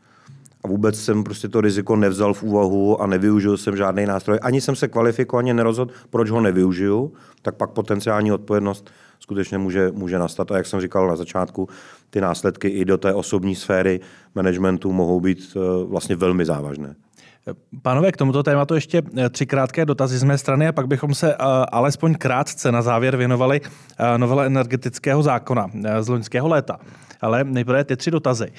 a 0.66 0.68
vůbec 0.68 1.00
jsem 1.00 1.24
prostě 1.24 1.48
to 1.48 1.60
riziko 1.60 1.96
nevzal 1.96 2.34
v 2.34 2.42
úvahu 2.42 3.02
a 3.02 3.06
nevyužil 3.06 3.56
jsem 3.56 3.76
žádný 3.76 4.06
nástroj, 4.06 4.38
ani 4.42 4.60
jsem 4.60 4.76
se 4.76 4.88
kvalifikovaně 4.88 5.54
nerozhodl, 5.54 5.92
proč 6.10 6.30
ho 6.30 6.40
nevyužiju, 6.40 7.12
tak 7.42 7.54
pak 7.54 7.70
potenciální 7.70 8.32
odpovědnost 8.32 8.90
skutečně 9.20 9.58
může, 9.58 9.90
může 9.92 10.18
nastat. 10.18 10.50
A 10.50 10.56
jak 10.56 10.66
jsem 10.66 10.80
říkal 10.80 11.08
na 11.08 11.16
začátku, 11.16 11.68
ty 12.10 12.20
následky 12.20 12.68
i 12.68 12.84
do 12.84 12.98
té 12.98 13.14
osobní 13.14 13.54
sféry 13.54 14.00
managementu 14.34 14.92
mohou 14.92 15.20
být 15.20 15.38
eh, 15.56 15.60
vlastně 15.84 16.16
velmi 16.16 16.44
závažné. 16.44 16.94
Pánové, 17.82 18.12
k 18.12 18.16
tomuto 18.16 18.42
tématu 18.42 18.74
ještě 18.74 19.02
eh, 19.16 19.30
tři 19.30 19.46
krátké 19.46 19.84
dotazy 19.84 20.18
z 20.18 20.22
mé 20.22 20.38
strany 20.38 20.68
a 20.68 20.72
pak 20.72 20.86
bychom 20.86 21.14
se 21.14 21.34
eh, 21.34 21.36
alespoň 21.72 22.14
krátce 22.14 22.72
na 22.72 22.82
závěr 22.82 23.16
věnovali 23.16 23.60
novele 24.16 24.46
energetického 24.46 25.22
zákona 25.22 25.70
z 26.00 26.08
loňského 26.08 26.48
léta. 26.48 26.78
Ale 27.20 27.44
nejprve 27.44 27.84
ty 27.84 27.96
tři 27.96 28.10
dotazy. 28.10 28.52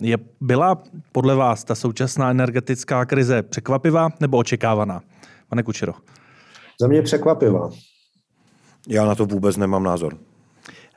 Je, 0.00 0.18
byla 0.40 0.82
podle 1.12 1.34
vás 1.34 1.64
ta 1.64 1.74
současná 1.74 2.30
energetická 2.30 3.04
krize 3.04 3.42
překvapivá 3.42 4.08
nebo 4.20 4.36
očekávaná? 4.38 5.02
Pane 5.48 5.62
Kučero. 5.62 5.92
Za 6.80 6.88
mě 6.88 7.02
překvapivá. 7.02 7.70
Já 8.88 9.04
na 9.04 9.14
to 9.14 9.26
vůbec 9.26 9.56
nemám 9.56 9.82
názor. 9.82 10.16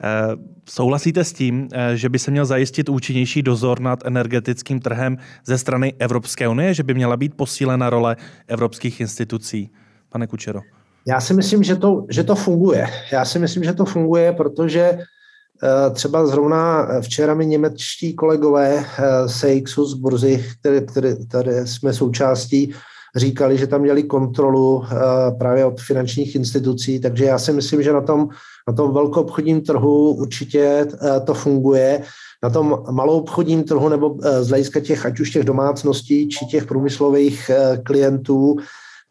Eh, 0.04 0.36
souhlasíte 0.70 1.24
s 1.24 1.34
tím, 1.34 1.68
eh, 1.74 1.98
že 1.98 2.10
by 2.10 2.20
se 2.20 2.32
měl 2.32 2.46
zajistit 2.46 2.90
účinnější 2.90 3.42
dozor 3.42 3.80
nad 3.82 4.06
energetickým 4.06 4.80
trhem 4.80 5.18
ze 5.46 5.58
strany 5.58 5.94
Evropské 6.00 6.48
unie, 6.48 6.74
že 6.74 6.84
by 6.84 6.94
měla 6.94 7.18
být 7.18 7.36
posílena 7.36 7.90
role 7.90 8.16
evropských 8.48 9.00
institucí? 9.00 9.70
Pane 10.10 10.28
Kučero. 10.28 10.62
Já 11.08 11.22
si 11.22 11.34
myslím, 11.34 11.64
že 11.64 11.76
to, 11.76 12.06
že 12.10 12.24
to 12.24 12.36
funguje. 12.36 12.88
Já 13.12 13.26
si 13.26 13.40
myslím, 13.40 13.64
že 13.64 13.74
to 13.74 13.86
funguje, 13.86 14.34
protože 14.34 14.82
eh, 14.84 15.90
třeba 15.94 16.28
zrovna 16.28 16.88
včera 17.02 17.34
mi 17.34 17.46
němečtí 17.46 18.14
kolegové 18.14 18.86
Seixu 19.28 19.86
z 19.86 19.94
burzy, 19.94 20.46
které, 20.60 20.82
které, 20.82 21.16
které 21.30 21.68
jsme 21.68 21.94
součástí, 21.94 22.74
říkali, 23.16 23.58
že 23.58 23.68
tam 23.68 23.82
měli 23.82 24.04
kontrolu 24.04 24.84
eh, 24.84 24.96
právě 25.38 25.66
od 25.66 25.82
finančních 25.82 26.36
institucí, 26.36 27.00
takže 27.00 27.26
já 27.26 27.40
si 27.40 27.54
myslím, 27.54 27.84
že 27.84 27.94
na 27.94 28.02
tom, 28.02 28.30
na 28.68 28.74
tom 28.74 28.94
velkou 28.94 29.22
obchodním 29.22 29.62
trhu 29.62 30.12
určitě 30.12 30.60
eh, 30.62 31.20
to 31.20 31.34
funguje. 31.34 32.02
Na 32.44 32.50
tom 32.50 32.84
malou 32.92 33.20
obchodním 33.20 33.64
trhu 33.64 33.90
nebo 33.90 34.18
eh, 34.24 34.44
z 34.44 34.50
hlediska 34.50 34.80
těch, 34.80 35.06
ať 35.06 35.20
už 35.20 35.30
těch 35.32 35.44
domácností, 35.44 36.30
či 36.30 36.46
těch 36.46 36.66
průmyslových 36.66 37.52
klientů, 37.84 38.56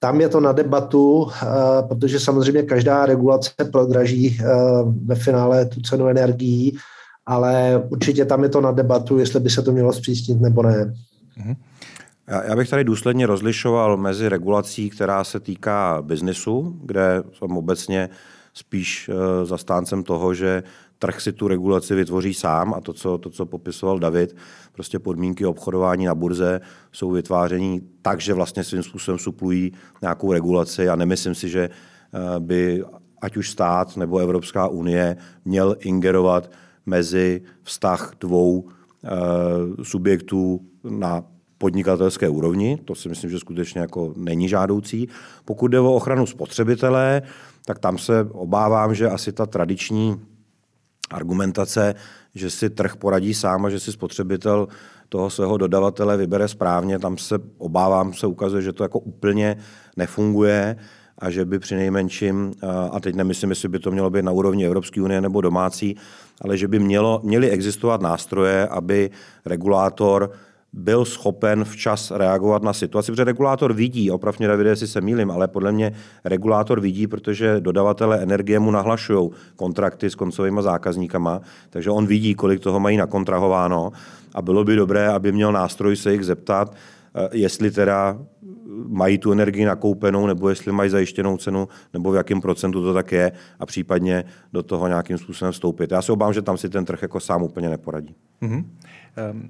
tam 0.00 0.20
je 0.20 0.28
to 0.28 0.40
na 0.40 0.52
debatu, 0.52 1.28
protože 1.88 2.20
samozřejmě 2.20 2.62
každá 2.62 3.06
regulace 3.06 3.50
prodraží 3.72 4.38
ve 5.04 5.14
finále 5.14 5.66
tu 5.66 5.80
cenu 5.80 6.06
energií, 6.08 6.78
ale 7.26 7.82
určitě 7.88 8.24
tam 8.24 8.42
je 8.42 8.48
to 8.48 8.60
na 8.60 8.72
debatu, 8.72 9.18
jestli 9.18 9.40
by 9.40 9.50
se 9.50 9.62
to 9.62 9.72
mělo 9.72 9.92
zpřísnit 9.92 10.40
nebo 10.40 10.62
ne. 10.62 10.94
Mm-hmm. 11.38 11.56
Já 12.28 12.56
bych 12.56 12.70
tady 12.70 12.84
důsledně 12.84 13.26
rozlišoval 13.26 13.96
mezi 13.96 14.28
regulací, 14.28 14.90
která 14.90 15.24
se 15.24 15.40
týká 15.40 16.02
biznesu, 16.02 16.78
kde 16.84 17.22
jsem 17.32 17.56
obecně 17.56 18.08
spíš 18.54 19.10
eh, 19.12 19.46
zastáncem 19.46 20.02
toho, 20.02 20.34
že 20.34 20.62
trh 20.98 21.20
si 21.20 21.32
tu 21.32 21.48
regulaci 21.48 21.94
vytvoří 21.94 22.34
sám 22.34 22.74
a 22.74 22.80
to, 22.80 22.92
co, 22.92 23.18
to, 23.18 23.30
co 23.30 23.46
popisoval 23.46 23.98
David, 23.98 24.36
prostě 24.72 24.98
podmínky 24.98 25.46
obchodování 25.46 26.04
na 26.04 26.14
burze 26.14 26.60
jsou 26.92 27.10
vytváření 27.10 27.80
tak, 28.02 28.20
že 28.20 28.34
vlastně 28.34 28.64
svým 28.64 28.82
způsobem 28.82 29.18
suplují 29.18 29.72
nějakou 30.02 30.32
regulaci 30.32 30.88
a 30.88 30.96
nemyslím 30.96 31.34
si, 31.34 31.48
že 31.48 31.70
eh, 31.70 32.40
by 32.40 32.84
ať 33.22 33.36
už 33.36 33.50
stát 33.50 33.96
nebo 33.96 34.18
Evropská 34.18 34.68
unie 34.68 35.16
měl 35.44 35.76
ingerovat 35.80 36.50
mezi 36.86 37.42
vztah 37.62 38.12
dvou 38.20 38.68
eh, 39.04 39.08
subjektů 39.84 40.60
na 40.84 41.24
podnikatelské 41.58 42.28
úrovni, 42.28 42.78
to 42.84 42.94
si 42.94 43.08
myslím, 43.08 43.30
že 43.30 43.38
skutečně 43.38 43.80
jako 43.80 44.12
není 44.16 44.48
žádoucí. 44.48 45.08
Pokud 45.44 45.68
jde 45.68 45.80
o 45.80 45.94
ochranu 45.94 46.26
spotřebitele, 46.26 47.22
tak 47.64 47.78
tam 47.78 47.98
se 47.98 48.26
obávám, 48.32 48.94
že 48.94 49.10
asi 49.10 49.32
ta 49.32 49.46
tradiční 49.46 50.20
argumentace, 51.10 51.94
že 52.34 52.50
si 52.50 52.70
trh 52.70 52.96
poradí 52.96 53.34
sám 53.34 53.64
a 53.64 53.70
že 53.70 53.80
si 53.80 53.92
spotřebitel 53.92 54.68
toho 55.08 55.30
svého 55.30 55.56
dodavatele 55.56 56.16
vybere 56.16 56.48
správně, 56.48 56.98
tam 56.98 57.18
se 57.18 57.38
obávám, 57.58 58.12
se 58.12 58.26
ukazuje, 58.26 58.62
že 58.62 58.72
to 58.72 58.82
jako 58.82 58.98
úplně 58.98 59.56
nefunguje 59.96 60.76
a 61.18 61.30
že 61.30 61.44
by 61.44 61.58
při 61.58 61.74
nejmenším, 61.74 62.52
a 62.90 63.00
teď 63.00 63.14
nemyslím, 63.14 63.50
jestli 63.50 63.68
by 63.68 63.78
to 63.78 63.90
mělo 63.90 64.10
být 64.10 64.24
na 64.24 64.32
úrovni 64.32 64.66
Evropské 64.66 65.02
unie 65.02 65.20
nebo 65.20 65.40
domácí, 65.40 65.96
ale 66.40 66.56
že 66.56 66.68
by 66.68 66.78
mělo, 66.78 67.20
měly 67.24 67.50
existovat 67.50 68.00
nástroje, 68.00 68.68
aby 68.68 69.10
regulátor 69.46 70.30
byl 70.72 71.04
schopen 71.04 71.64
včas 71.64 72.10
reagovat 72.10 72.62
na 72.62 72.72
situaci, 72.72 73.12
protože 73.12 73.24
regulátor 73.24 73.72
vidí, 73.72 74.10
opravdu 74.10 74.46
Davide, 74.46 74.70
jestli 74.70 74.86
se 74.86 75.00
mýlim, 75.00 75.30
ale 75.30 75.48
podle 75.48 75.72
mě 75.72 75.92
regulátor 76.24 76.80
vidí, 76.80 77.06
protože 77.06 77.60
dodavatele 77.60 78.22
energie 78.22 78.58
mu 78.58 78.70
nahlašují 78.70 79.30
kontrakty 79.56 80.10
s 80.10 80.14
koncovými 80.14 80.62
zákazníkama, 80.62 81.40
takže 81.70 81.90
on 81.90 82.06
vidí, 82.06 82.34
kolik 82.34 82.60
toho 82.60 82.80
mají 82.80 82.96
nakontrahováno 82.96 83.92
a 84.34 84.42
bylo 84.42 84.64
by 84.64 84.76
dobré, 84.76 85.08
aby 85.08 85.32
měl 85.32 85.52
nástroj 85.52 85.96
se 85.96 86.12
jich 86.12 86.24
zeptat, 86.24 86.74
eh, 87.14 87.28
jestli 87.32 87.70
teda 87.70 88.18
mají 88.88 89.18
tu 89.18 89.32
energii 89.32 89.64
nakoupenou, 89.64 90.26
nebo 90.26 90.48
jestli 90.48 90.72
mají 90.72 90.90
zajištěnou 90.90 91.36
cenu, 91.36 91.68
nebo 91.92 92.12
v 92.12 92.16
jakém 92.16 92.40
procentu 92.40 92.82
to 92.82 92.94
tak 92.94 93.12
je 93.12 93.32
a 93.58 93.66
případně 93.66 94.24
do 94.52 94.62
toho 94.62 94.88
nějakým 94.88 95.18
způsobem 95.18 95.52
vstoupit. 95.52 95.92
Já 95.92 96.02
se 96.02 96.12
obávám, 96.12 96.32
že 96.32 96.42
tam 96.42 96.56
si 96.56 96.68
ten 96.68 96.84
trh 96.84 97.02
jako 97.02 97.20
sám 97.20 97.42
úplně 97.42 97.68
neporadí. 97.68 98.14
Mm-hmm. 98.42 98.64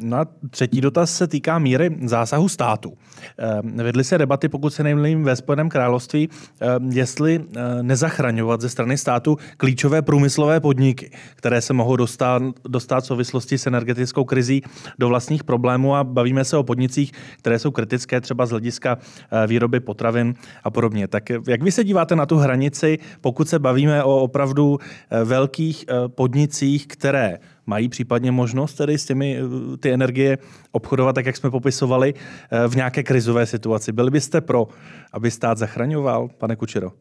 No 0.00 0.16
a 0.16 0.26
třetí 0.50 0.80
dotaz 0.80 1.16
se 1.16 1.26
týká 1.26 1.58
míry 1.58 1.96
zásahu 2.04 2.48
státu. 2.48 2.92
Ehm, 3.38 3.76
vedly 3.76 4.04
se 4.04 4.18
debaty, 4.18 4.48
pokud 4.48 4.70
se 4.70 4.82
nemýlím, 4.82 5.24
ve 5.24 5.36
Spojeném 5.36 5.68
království, 5.68 6.28
ehm, 6.60 6.90
jestli 6.92 7.40
eh, 7.40 7.82
nezachraňovat 7.82 8.60
ze 8.60 8.68
strany 8.68 8.98
státu 8.98 9.36
klíčové 9.56 10.02
průmyslové 10.02 10.60
podniky, 10.60 11.10
které 11.34 11.60
se 11.60 11.72
mohou 11.72 11.96
dostat, 11.96 12.42
dostat 12.68 13.04
v 13.04 13.06
souvislosti 13.06 13.58
s 13.58 13.66
energetickou 13.66 14.24
krizí 14.24 14.62
do 14.98 15.08
vlastních 15.08 15.44
problémů 15.44 15.96
a 15.96 16.04
bavíme 16.04 16.44
se 16.44 16.56
o 16.56 16.62
podnicích, 16.62 17.12
které 17.38 17.58
jsou 17.58 17.70
kritické 17.70 18.20
třeba 18.20 18.46
z 18.46 18.50
hlediska 18.50 18.98
eh, 18.98 19.46
výroby 19.46 19.80
potravin 19.80 20.34
a 20.64 20.70
podobně. 20.70 21.08
Tak 21.08 21.30
jak 21.30 21.62
vy 21.62 21.72
se 21.72 21.84
díváte 21.84 22.16
na 22.16 22.26
tu 22.26 22.36
hranici, 22.36 22.98
pokud 23.20 23.48
se 23.48 23.58
bavíme 23.58 24.04
o 24.04 24.16
opravdu 24.16 24.78
eh, 25.10 25.24
velkých 25.24 25.84
podnicích, 26.14 26.86
které 26.86 27.38
mají 27.68 27.88
případně 27.88 28.32
možnost 28.32 28.74
tedy 28.74 28.98
s 28.98 29.04
těmi 29.04 29.38
eh, 29.38 29.76
ty 29.76 29.92
energie 29.92 30.38
obchodovat, 30.72 31.14
tak 31.14 31.26
jak 31.26 31.36
jsme 31.36 31.50
popisovali, 31.50 32.14
eh, 32.14 32.68
v 32.68 32.76
nějaké 32.76 33.02
krizové 33.02 33.46
situaci. 33.46 33.92
Byli 33.92 34.10
byste 34.10 34.40
pro, 34.40 34.68
aby 35.12 35.30
stát 35.30 35.58
zachraňoval, 35.58 36.28
pane 36.38 36.56
Kučero? 36.56 36.92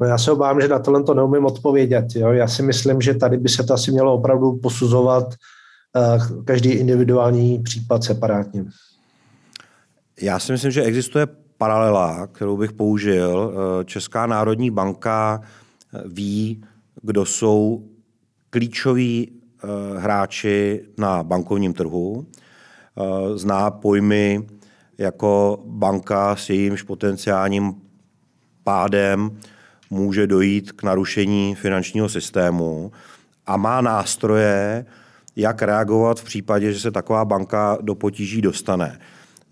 No 0.00 0.06
já 0.06 0.18
se 0.18 0.32
obávám, 0.32 0.60
že 0.60 0.68
na 0.68 0.78
tohle 0.78 1.02
to 1.02 1.14
neumím 1.14 1.44
odpovědět. 1.46 2.06
Jo? 2.16 2.32
Já 2.32 2.48
si 2.48 2.62
myslím, 2.62 3.00
že 3.00 3.14
tady 3.14 3.36
by 3.36 3.48
se 3.48 3.62
to 3.62 3.74
asi 3.74 3.92
mělo 3.92 4.14
opravdu 4.14 4.52
posuzovat 4.52 5.24
uh, 5.24 6.44
každý 6.44 6.70
individuální 6.70 7.58
případ 7.62 8.04
separátně. 8.04 8.64
Já 10.22 10.38
si 10.38 10.52
myslím, 10.52 10.70
že 10.70 10.82
existuje 10.82 11.26
paralela, 11.58 12.26
kterou 12.26 12.56
bych 12.56 12.72
použil. 12.72 13.54
Česká 13.84 14.26
národní 14.26 14.70
banka 14.70 15.40
ví, 16.06 16.64
kdo 17.02 17.24
jsou 17.24 17.82
klíčoví 18.50 19.33
Eh, 19.33 19.33
hráči 19.98 20.80
na 20.98 21.22
bankovním 21.22 21.72
trhu, 21.72 22.26
eh, 22.26 23.38
zná 23.38 23.70
pojmy 23.70 24.46
jako 24.98 25.62
banka 25.66 26.36
s 26.36 26.50
jejímž 26.50 26.82
potenciálním 26.82 27.74
pádem 28.64 29.38
může 29.90 30.26
dojít 30.26 30.72
k 30.72 30.82
narušení 30.82 31.54
finančního 31.54 32.08
systému 32.08 32.92
a 33.46 33.56
má 33.56 33.80
nástroje, 33.80 34.86
jak 35.36 35.62
reagovat 35.62 36.20
v 36.20 36.24
případě, 36.24 36.72
že 36.72 36.80
se 36.80 36.90
taková 36.90 37.24
banka 37.24 37.78
do 37.80 37.94
potíží 37.94 38.42
dostane. 38.42 38.98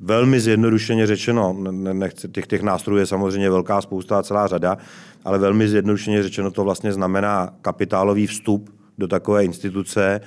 velmi 0.00 0.40
zjednodušeně 0.40 1.06
řečeno, 1.06 1.56
nechci, 1.92 2.28
těch, 2.28 2.46
těch 2.46 2.62
nástrojů 2.62 2.98
je 2.98 3.06
samozřejmě 3.06 3.50
velká 3.50 3.80
spousta 3.80 4.18
a 4.18 4.22
celá 4.22 4.46
řada, 4.46 4.78
ale 5.24 5.38
velmi 5.38 5.68
zjednodušeně 5.68 6.22
řečeno 6.22 6.50
to 6.50 6.64
vlastně 6.64 6.92
znamená 6.92 7.54
kapitálový 7.62 8.26
vstup 8.26 8.81
do 8.98 9.08
takové 9.08 9.44
instituce 9.44 10.20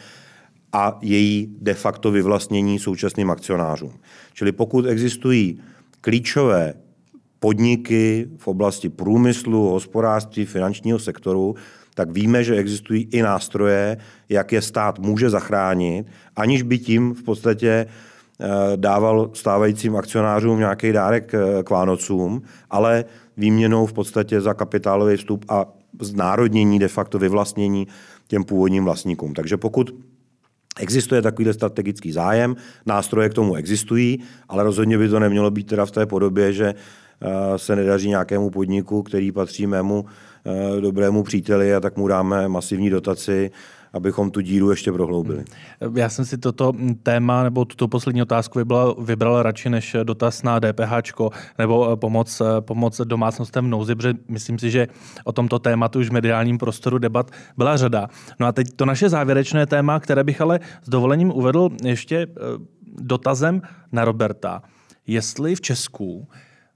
a 0.73 0.99
její 1.01 1.55
de 1.61 1.73
facto 1.73 2.11
vyvlastnění 2.11 2.79
současným 2.79 3.31
akcionářům. 3.31 3.93
Čili 4.33 4.51
pokud 4.51 4.85
existují 4.85 5.61
klíčové 6.01 6.73
podniky 7.39 8.27
v 8.37 8.47
oblasti 8.47 8.89
průmyslu, 8.89 9.69
hospodářství, 9.69 10.45
finančního 10.45 10.99
sektoru, 10.99 11.55
tak 11.95 12.11
víme, 12.11 12.43
že 12.43 12.55
existují 12.55 13.07
i 13.11 13.21
nástroje, 13.21 13.97
jak 14.29 14.51
je 14.51 14.61
stát 14.61 14.99
může 14.99 15.29
zachránit, 15.29 16.07
aniž 16.35 16.61
by 16.61 16.77
tím 16.77 17.13
v 17.13 17.23
podstatě 17.23 17.69
eh, 17.69 18.47
dával 18.75 19.29
stávajícím 19.33 19.95
akcionářům 19.95 20.59
nějaký 20.59 20.91
dárek 20.91 21.33
eh, 21.33 21.63
k 21.63 21.69
Vánocům, 21.69 22.41
ale 22.69 23.05
výměnou 23.37 23.85
v 23.85 23.93
podstatě 23.93 24.41
za 24.41 24.53
kapitálový 24.53 25.17
vstup 25.17 25.45
a 25.49 25.65
znárodnění, 26.01 26.79
de 26.79 26.87
facto 26.87 27.19
vyvlastnění 27.19 27.87
těm 28.27 28.43
původním 28.43 28.83
vlastníkům. 28.83 29.33
Takže 29.33 29.57
pokud 29.57 29.95
Existuje 30.79 31.21
takovýhle 31.21 31.53
strategický 31.53 32.11
zájem, 32.11 32.55
nástroje 32.85 33.29
k 33.29 33.33
tomu 33.33 33.55
existují, 33.55 34.19
ale 34.49 34.63
rozhodně 34.63 34.97
by 34.97 35.09
to 35.09 35.19
nemělo 35.19 35.51
být 35.51 35.67
teda 35.67 35.85
v 35.85 35.91
té 35.91 36.05
podobě, 36.05 36.53
že 36.53 36.65
eh, 36.75 37.57
se 37.57 37.75
nedaří 37.75 38.09
nějakému 38.09 38.49
podniku, 38.49 39.03
který 39.03 39.31
patří 39.31 39.67
mému 39.67 40.05
eh, 40.45 40.81
dobrému 40.81 41.23
příteli 41.23 41.75
a 41.75 41.79
tak 41.79 41.97
mu 41.97 42.07
dáme 42.07 42.47
masivní 42.47 42.89
dotaci 42.89 43.51
abychom 43.95 44.31
tu 44.31 44.41
díru 44.41 44.69
ještě 44.69 44.91
prohloubili. 44.91 45.43
Hmm. 45.81 45.97
Já 45.97 46.09
jsem 46.09 46.25
si 46.25 46.37
toto 46.37 46.73
téma 47.03 47.43
nebo 47.43 47.65
tuto 47.65 47.87
poslední 47.87 48.21
otázku 48.21 48.59
vybral, 48.59 48.95
vybral 48.99 49.43
radši 49.43 49.69
než 49.69 49.95
dotaz 50.03 50.43
na 50.43 50.59
DPH 50.59 50.93
nebo 51.57 51.91
eh, 51.91 51.95
pomoc, 51.95 52.41
eh, 52.41 52.61
pomoc 52.61 53.01
domácnostem 53.03 53.65
v 53.65 53.69
nouzi, 53.69 53.95
protože 53.95 54.13
myslím 54.27 54.59
si, 54.59 54.71
že 54.71 54.87
o 55.23 55.31
tomto 55.31 55.59
tématu 55.59 55.99
už 55.99 56.09
v 56.09 56.13
mediálním 56.13 56.57
prostoru 56.57 56.97
debat 56.97 57.31
byla 57.57 57.77
řada. 57.77 58.07
No 58.39 58.47
a 58.47 58.51
teď 58.51 58.67
to 58.75 58.85
naše 58.85 59.09
závěrečné 59.09 59.65
téma, 59.65 59.99
které 59.99 60.23
bych 60.23 60.41
ale 60.41 60.59
s 60.83 60.89
dovolením 60.89 61.31
uvedl 61.31 61.69
ještě 61.83 62.17
eh, 62.17 62.27
dotazem 63.01 63.61
na 63.91 64.05
Roberta. 64.05 64.61
Jestli 65.07 65.55
v 65.55 65.61
Česku 65.61 66.27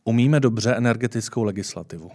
umíme 0.04 0.40
dobře 0.40 0.76
energetickou 0.76 1.44
legislativu? 1.44 2.12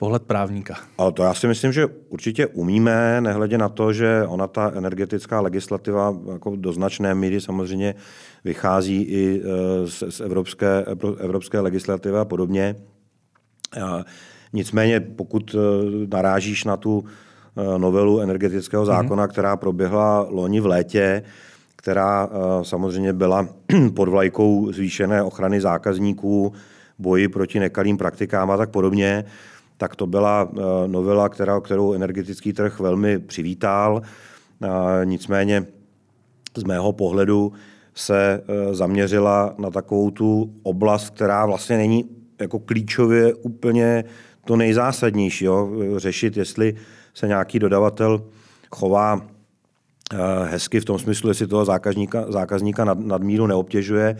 Pohled 0.00 0.22
právníka? 0.22 0.74
A 0.98 1.10
to 1.10 1.22
já 1.22 1.34
si 1.34 1.46
myslím, 1.46 1.72
že 1.72 1.86
určitě 2.08 2.46
umíme, 2.46 3.20
nehledě 3.20 3.58
na 3.58 3.68
to, 3.68 3.92
že 3.92 4.24
ona 4.26 4.46
ta 4.46 4.72
energetická 4.74 5.40
legislativa 5.40 6.16
jako 6.32 6.56
do 6.56 6.72
značné 6.72 7.14
míry 7.14 7.40
samozřejmě 7.40 7.94
vychází 8.44 9.02
i 9.02 9.42
e, 9.44 9.86
z, 9.86 10.02
z 10.08 10.20
evropské, 10.20 10.84
evropské 11.20 11.60
legislativy 11.60 12.18
a 12.18 12.24
podobně. 12.24 12.76
A 13.82 14.04
nicméně, 14.52 15.00
pokud 15.00 15.54
e, 15.54 15.58
narážíš 16.16 16.64
na 16.64 16.76
tu 16.76 17.04
e, 17.04 17.78
novelu 17.78 18.20
energetického 18.20 18.82
mhm. 18.82 18.86
zákona, 18.86 19.26
mm-hmm. 19.26 19.30
která 19.30 19.56
proběhla 19.56 20.26
loni 20.30 20.60
v 20.60 20.66
létě, 20.66 21.22
která 21.76 22.28
samozřejmě 22.62 23.12
byla 23.12 23.48
pod 23.94 24.08
vlajkou 24.08 24.72
zvýšené 24.72 25.22
ochrany 25.22 25.60
zákazníků, 25.60 26.52
boji 26.98 27.28
proti 27.28 27.60
nekalým 27.60 27.96
praktikám 27.96 28.50
a 28.50 28.56
tak 28.56 28.70
podobně, 28.70 29.24
tak 29.80 29.96
to 29.96 30.06
byla 30.06 30.48
eh, 30.52 30.60
novela, 30.86 31.28
kterou 31.28 31.92
energetický 31.92 32.52
trh 32.52 32.80
velmi 32.80 33.18
přivítal. 33.18 34.02
Nicméně 35.04 35.66
z 36.56 36.64
mého 36.64 36.92
pohledu 36.92 37.52
se 37.94 38.42
eh, 38.42 38.74
zaměřila 38.74 39.54
na 39.58 39.70
takovou 39.70 40.10
tu 40.10 40.54
oblast, 40.62 41.10
která 41.10 41.46
vlastně 41.46 41.76
není 41.76 42.04
jako 42.40 42.58
klíčově 42.58 43.34
úplně 43.34 44.04
to 44.44 44.56
nejzásadnější. 44.56 45.44
Jo? 45.44 45.70
Řešit, 45.96 46.36
jestli 46.36 46.74
se 47.14 47.28
nějaký 47.28 47.58
dodavatel 47.58 48.22
chová 48.70 49.20
eh, 49.20 49.29
hezky 50.44 50.80
v 50.80 50.84
tom 50.84 50.98
smyslu, 50.98 51.28
jestli 51.28 51.46
toho 51.46 51.64
zákazníka, 51.64 52.32
zákazníka 52.32 52.84
nad, 52.84 52.98
nadmíru 52.98 53.46
neobtěžuje, 53.46 54.16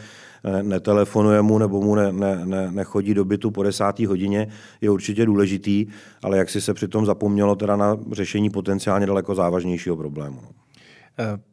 netelefonuje 0.62 1.42
mu 1.42 1.58
nebo 1.58 1.80
mu 1.82 1.94
ne, 1.94 2.12
ne, 2.12 2.40
ne, 2.44 2.72
nechodí 2.72 3.14
do 3.14 3.24
bytu 3.24 3.50
po 3.50 3.62
desátý 3.62 4.06
hodině, 4.06 4.48
je 4.80 4.90
určitě 4.90 5.26
důležitý, 5.26 5.86
ale 6.22 6.38
jak 6.38 6.50
si 6.50 6.60
se 6.60 6.74
přitom 6.74 7.06
zapomnělo 7.06 7.56
teda 7.56 7.76
na 7.76 7.96
řešení 8.12 8.50
potenciálně 8.50 9.06
daleko 9.06 9.34
závažnějšího 9.34 9.96
problému. 9.96 10.40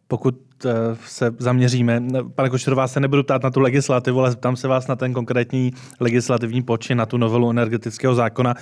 Pokud 0.07 0.35
eh, 0.65 0.71
se 1.05 1.35
zaměříme, 1.39 2.03
pane 2.35 2.49
Košerová, 2.49 2.87
se 2.87 2.99
nebudu 2.99 3.23
ptát 3.23 3.43
na 3.43 3.51
tu 3.51 3.59
legislativu, 3.59 4.19
ale 4.19 4.31
zeptám 4.31 4.55
se 4.55 4.67
vás 4.67 4.87
na 4.87 4.95
ten 4.95 5.13
konkrétní 5.13 5.73
legislativní 5.99 6.63
počin, 6.63 6.97
na 6.97 7.05
tu 7.05 7.17
novelu 7.17 7.49
energetického 7.49 8.15
zákona 8.15 8.53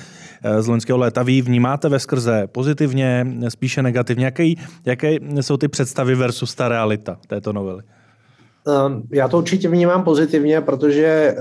eh, 0.44 0.62
z 0.62 0.68
loňského 0.68 0.98
léta. 0.98 1.24
Vy 1.24 1.42
vnímáte 1.42 1.90
ve 1.90 2.00
skrze 2.00 2.48
pozitivně, 2.48 3.28
spíše 3.50 3.84
negativně? 3.84 4.26
Jaké, 4.26 4.54
jaké 4.86 5.18
jsou 5.42 5.58
ty 5.58 5.68
představy 5.68 6.16
versus 6.16 6.56
ta 6.56 6.68
realita 6.68 7.18
této 7.28 7.54
novely? 7.54 7.84
Ehm, 8.68 9.04
já 9.12 9.28
to 9.28 9.38
určitě 9.38 9.70
vnímám 9.70 10.04
pozitivně, 10.04 10.62
protože 10.62 11.06
eh, 11.06 11.36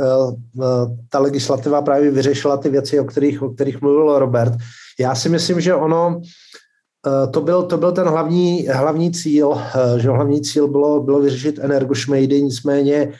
ta 1.08 1.18
legislativa 1.18 1.82
právě 1.82 2.10
vyřešila 2.10 2.56
ty 2.56 2.68
věci, 2.68 3.00
o 3.00 3.04
kterých, 3.04 3.42
o 3.42 3.50
kterých 3.50 3.80
mluvil 3.80 4.18
Robert. 4.18 4.52
Já 5.00 5.14
si 5.14 5.28
myslím, 5.28 5.60
že 5.60 5.74
ono, 5.74 6.20
to 7.30 7.40
byl, 7.40 7.62
to 7.62 7.76
byl 7.76 7.92
ten 7.92 8.08
hlavní, 8.08 8.68
hlavní 8.68 9.12
cíl, 9.12 9.54
že 9.96 10.08
hlavní 10.10 10.40
cíl 10.40 10.68
bylo, 10.68 11.02
bylo 11.02 11.20
vyřešit 11.20 11.58
energošmejdy, 11.62 12.42
nicméně 12.42 13.12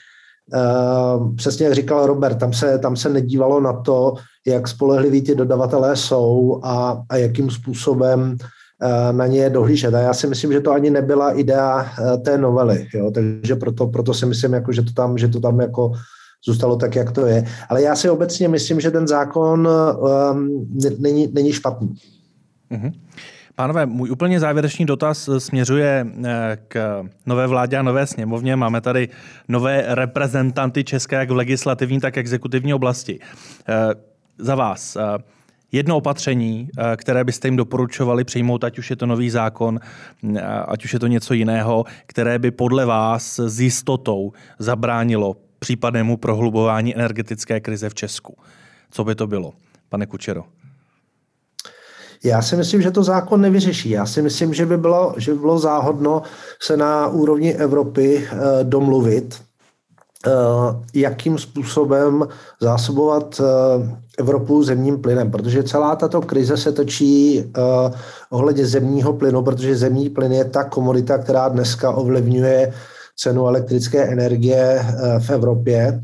přesně 1.36 1.66
jak 1.66 1.74
říkal 1.74 2.06
Robert, 2.06 2.38
tam 2.38 2.52
se, 2.52 2.78
tam 2.78 2.96
se 2.96 3.08
nedívalo 3.08 3.60
na 3.60 3.72
to, 3.72 4.14
jak 4.46 4.68
spolehliví 4.68 5.22
ty 5.22 5.34
dodavatelé 5.34 5.96
jsou 5.96 6.60
a, 6.62 7.02
a 7.08 7.16
jakým 7.16 7.50
způsobem 7.50 8.36
Eh, 8.82 9.12
na 9.12 9.26
ně 9.26 9.50
dohlížet. 9.50 9.94
A 9.94 9.98
já 9.98 10.14
si 10.14 10.26
myslím, 10.26 10.52
že 10.52 10.60
to 10.60 10.72
ani 10.72 10.90
nebyla 10.90 11.32
idea 11.32 11.86
eh, 11.86 12.18
té 12.18 12.38
novely, 12.38 12.88
jo? 12.94 13.10
takže 13.10 13.56
proto, 13.56 13.86
proto 13.86 14.14
si 14.14 14.26
myslím, 14.26 14.52
jako, 14.52 14.72
že, 14.72 14.82
to 14.82 14.92
tam, 14.92 15.18
že 15.18 15.28
to 15.28 15.40
tam 15.40 15.60
jako 15.60 15.92
zůstalo 16.44 16.76
tak, 16.76 16.96
jak 16.96 17.12
to 17.12 17.26
je. 17.26 17.44
Ale 17.68 17.82
já 17.82 17.96
si 17.96 18.10
obecně 18.10 18.48
myslím, 18.48 18.80
že 18.80 18.90
ten 18.90 19.08
zákon 19.08 19.68
um, 20.32 20.68
není, 20.98 21.28
není 21.32 21.52
špatný. 21.52 21.94
Mm-hmm. 22.72 22.92
Pánové, 23.56 23.86
můj 23.86 24.10
úplně 24.10 24.40
závěrečný 24.40 24.86
dotaz 24.86 25.30
směřuje 25.38 26.06
k 26.68 27.04
nové 27.26 27.46
vládě 27.46 27.76
a 27.76 27.82
nové 27.82 28.06
sněmovně. 28.06 28.56
Máme 28.56 28.80
tady 28.80 29.08
nové 29.48 29.84
reprezentanty 29.88 30.84
České 30.84 31.16
jak 31.16 31.30
v 31.30 31.36
legislativní, 31.36 32.00
tak 32.00 32.16
exekutivní 32.16 32.74
oblasti. 32.74 33.20
Za 34.38 34.54
vás, 34.54 34.96
jedno 35.74 35.96
opatření, 35.96 36.68
eh, 36.78 36.96
které 36.96 37.24
byste 37.24 37.48
jim 37.48 37.56
doporučovali 37.56 38.24
přijmout, 38.24 38.64
ať 38.64 38.78
už 38.78 38.90
je 38.90 38.96
to 38.96 39.06
nový 39.06 39.30
zákon, 39.30 39.80
eh, 40.36 40.40
ať 40.42 40.84
už 40.84 40.92
je 40.92 40.98
to 40.98 41.06
něco 41.06 41.34
jiného, 41.34 41.84
které 42.06 42.38
by 42.38 42.50
podle 42.50 42.86
vás 42.86 43.38
s 43.38 43.60
jistotou 43.60 44.32
zabránilo 44.58 45.36
případnému 45.58 46.16
prohlubování 46.16 46.94
energetické 46.96 47.60
krize 47.60 47.88
v 47.88 47.94
Česku. 47.94 48.36
Co 48.90 49.04
by 49.04 49.14
to 49.14 49.26
bylo, 49.26 49.52
pane 49.88 50.06
Kučero? 50.06 50.44
Já 52.24 52.42
si 52.42 52.56
myslím, 52.56 52.82
že 52.82 52.90
to 52.90 53.02
zákon 53.04 53.40
nevyřeší. 53.40 53.90
Já 53.90 54.06
si 54.06 54.22
myslím, 54.22 54.54
že 54.54 54.66
by 54.66 54.76
bylo, 54.76 55.14
že 55.16 55.32
by 55.32 55.38
bylo 55.38 55.58
záhodno 55.58 56.22
se 56.62 56.76
na 56.76 57.08
úrovni 57.08 57.54
Evropy 57.54 58.28
eh, 58.30 58.64
domluvit, 58.64 59.40
jakým 60.94 61.38
způsobem 61.38 62.28
zásobovat 62.60 63.40
Evropu 64.18 64.62
zemním 64.62 65.02
plynem, 65.02 65.30
protože 65.30 65.62
celá 65.62 65.96
tato 65.96 66.20
krize 66.20 66.56
se 66.56 66.72
točí 66.72 67.44
ohledně 68.30 68.66
zemního 68.66 69.12
plynu, 69.12 69.42
protože 69.42 69.76
zemní 69.76 70.10
plyn 70.10 70.32
je 70.32 70.44
ta 70.44 70.64
komodita, 70.64 71.18
která 71.18 71.48
dneska 71.48 71.90
ovlivňuje 71.90 72.72
cenu 73.16 73.46
elektrické 73.46 74.04
energie 74.04 74.86
v 75.18 75.30
Evropě. 75.30 76.00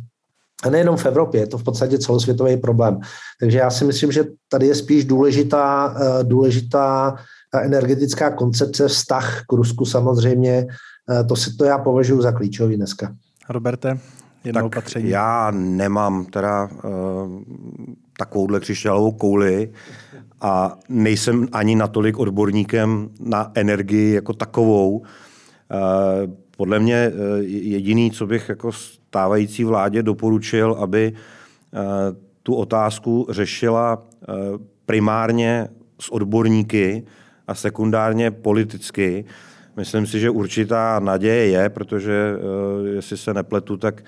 A 0.62 0.70
nejenom 0.70 0.96
v 0.96 1.06
Evropě, 1.06 1.40
je 1.40 1.46
to 1.46 1.58
v 1.58 1.64
podstatě 1.64 1.98
celosvětový 1.98 2.56
problém. 2.56 3.00
Takže 3.40 3.58
já 3.58 3.70
si 3.70 3.84
myslím, 3.84 4.12
že 4.12 4.24
tady 4.48 4.66
je 4.66 4.74
spíš 4.74 5.04
důležitá, 5.04 5.94
uh, 5.94 6.28
důležitá 6.28 7.16
energetická 7.62 8.30
koncepce, 8.30 8.88
vztah 8.88 9.42
k 9.48 9.52
Rusku 9.52 9.84
samozřejmě. 9.84 10.66
Uh, 11.10 11.26
to, 11.26 11.36
si, 11.36 11.56
to 11.56 11.64
já 11.64 11.78
považuji 11.78 12.22
za 12.22 12.32
klíčový 12.32 12.76
dneska. 12.76 13.14
Roberte? 13.48 13.98
jedno 14.44 14.58
tak 14.58 14.66
opatření? 14.66 15.08
Já 15.10 15.50
nemám 15.50 16.24
teda 16.24 16.64
uh, 16.64 17.42
takovouhle 18.16 18.60
křišťálovou 18.60 19.12
kouli 19.12 19.72
a 20.40 20.78
nejsem 20.88 21.48
ani 21.52 21.76
natolik 21.76 22.18
odborníkem 22.18 23.08
na 23.20 23.52
energii 23.54 24.14
jako 24.14 24.32
takovou. 24.32 24.96
Uh, 24.98 25.06
podle 26.60 26.78
mě 26.78 27.12
uh, 27.14 27.44
jediný, 27.46 28.10
co 28.10 28.26
bych 28.26 28.48
jako 28.48 28.72
stávající 28.72 29.64
vládě 29.64 30.02
doporučil, 30.02 30.76
aby 30.78 31.12
uh, 31.12 31.80
tu 32.42 32.54
otázku 32.54 33.26
řešila 33.30 33.96
uh, 33.96 34.34
primárně 34.86 35.68
s 36.00 36.12
odborníky 36.12 37.04
a 37.46 37.54
sekundárně 37.54 38.30
politicky. 38.30 39.24
Myslím 39.76 40.06
si, 40.06 40.20
že 40.20 40.30
určitá 40.30 41.00
naděje 41.00 41.46
je, 41.46 41.68
protože 41.68 42.36
jestli 42.94 43.16
se 43.16 43.34
nepletu, 43.34 43.76
tak 43.76 44.04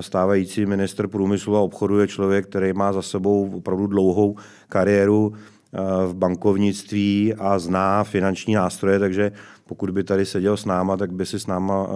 stávající 0.00 0.66
minister 0.66 1.08
průmyslu 1.08 1.56
a 1.56 1.60
obchodu 1.60 1.98
je 2.00 2.08
člověk, 2.08 2.46
který 2.46 2.72
má 2.72 2.92
za 2.92 3.02
sebou 3.02 3.50
opravdu 3.56 3.86
dlouhou 3.86 4.36
kariéru 4.68 5.32
v 6.06 6.14
bankovnictví 6.14 7.34
a 7.38 7.58
zná 7.58 8.04
finanční 8.04 8.54
nástroje, 8.54 8.98
takže 8.98 9.32
pokud 9.66 9.90
by 9.90 10.04
tady 10.04 10.26
seděl 10.26 10.56
s 10.56 10.64
náma, 10.64 10.96
tak 10.96 11.12
by 11.12 11.26
si 11.26 11.40
s 11.40 11.46
náma 11.46 11.88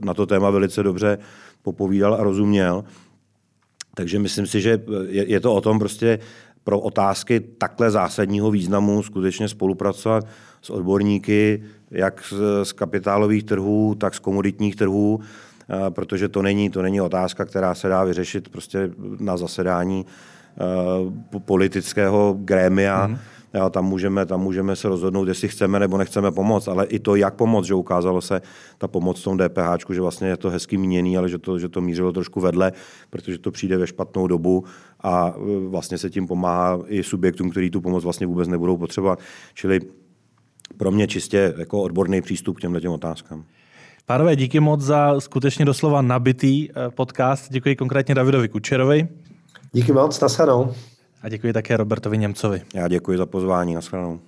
na 0.00 0.14
to 0.14 0.26
téma 0.26 0.50
velice 0.50 0.82
dobře 0.82 1.18
popovídal 1.62 2.14
a 2.14 2.22
rozuměl. 2.22 2.84
Takže 3.94 4.18
myslím 4.18 4.46
si, 4.46 4.60
že 4.60 4.82
je 5.10 5.40
to 5.40 5.54
o 5.54 5.60
tom 5.60 5.78
prostě 5.78 6.18
pro 6.64 6.80
otázky 6.80 7.40
takhle 7.40 7.90
zásadního 7.90 8.50
významu 8.50 9.02
skutečně 9.02 9.48
spolupracovat 9.48 10.26
s 10.62 10.70
odborníky, 10.70 11.62
jak 11.90 12.32
z 12.62 12.72
kapitálových 12.72 13.44
trhů, 13.44 13.94
tak 13.94 14.14
z 14.14 14.18
komoditních 14.18 14.76
trhů, 14.76 15.20
eh, 15.20 15.90
protože 15.90 16.28
to 16.28 16.42
není, 16.42 16.70
to 16.70 16.82
není 16.82 17.00
otázka, 17.00 17.44
která 17.44 17.74
se 17.74 17.88
dá 17.88 18.04
vyřešit 18.04 18.48
prostě 18.48 18.90
na 19.20 19.36
zasedání 19.36 20.06
eh, 20.06 21.38
politického 21.38 22.36
grémia. 22.38 23.06
Mm. 23.06 23.12
Jo, 23.12 23.18
tam, 23.70 23.84
můžeme, 23.84 24.26
tam 24.26 24.40
můžeme 24.40 24.76
se 24.76 24.88
rozhodnout, 24.88 25.28
jestli 25.28 25.48
chceme 25.48 25.80
nebo 25.80 25.98
nechceme 25.98 26.32
pomoct, 26.32 26.68
ale 26.68 26.86
i 26.86 26.98
to, 26.98 27.16
jak 27.16 27.34
pomoct, 27.34 27.66
že 27.66 27.74
ukázalo 27.74 28.20
se 28.20 28.40
ta 28.78 28.88
pomoc 28.88 29.20
v 29.20 29.24
tom 29.24 29.38
DPH, 29.38 29.94
že 29.94 30.00
vlastně 30.00 30.28
je 30.28 30.36
to 30.36 30.50
hezky 30.50 30.76
míněný, 30.76 31.18
ale 31.18 31.28
že 31.28 31.38
to, 31.38 31.58
že 31.58 31.68
to 31.68 31.80
mířilo 31.80 32.12
trošku 32.12 32.40
vedle, 32.40 32.72
protože 33.10 33.38
to 33.38 33.50
přijde 33.50 33.78
ve 33.78 33.86
špatnou 33.86 34.26
dobu 34.26 34.64
a 35.00 35.34
e, 35.36 35.68
vlastně 35.68 35.98
se 35.98 36.10
tím 36.10 36.26
pomáhá 36.26 36.78
i 36.86 37.02
subjektům, 37.02 37.50
který 37.50 37.70
tu 37.70 37.80
pomoc 37.80 38.04
vlastně 38.04 38.26
vůbec 38.26 38.48
nebudou 38.48 38.76
potřebovat. 38.76 39.18
Čili 39.54 39.80
pro 40.76 40.90
mě 40.90 41.06
čistě 41.06 41.54
jako 41.58 41.82
odborný 41.82 42.22
přístup 42.22 42.56
k 42.56 42.60
těmhle 42.60 42.80
těm 42.80 42.92
otázkám. 42.92 43.44
Pánové, 44.06 44.36
díky 44.36 44.60
moc 44.60 44.80
za 44.80 45.20
skutečně 45.20 45.64
doslova 45.64 46.02
nabitý 46.02 46.70
e, 46.70 46.90
podcast. 46.90 47.52
Děkuji 47.52 47.76
konkrétně 47.76 48.14
Davidovi 48.14 48.48
Kučerovi. 48.48 49.08
Díky 49.72 49.92
moc, 49.92 50.20
nashledanou. 50.20 50.74
A 51.22 51.28
děkuji 51.28 51.52
také 51.52 51.76
Robertovi 51.76 52.18
Němcovi. 52.18 52.62
Já 52.74 52.88
děkuji 52.88 53.18
za 53.18 53.26
pozvání, 53.26 53.74
nashledanou. 53.74 54.20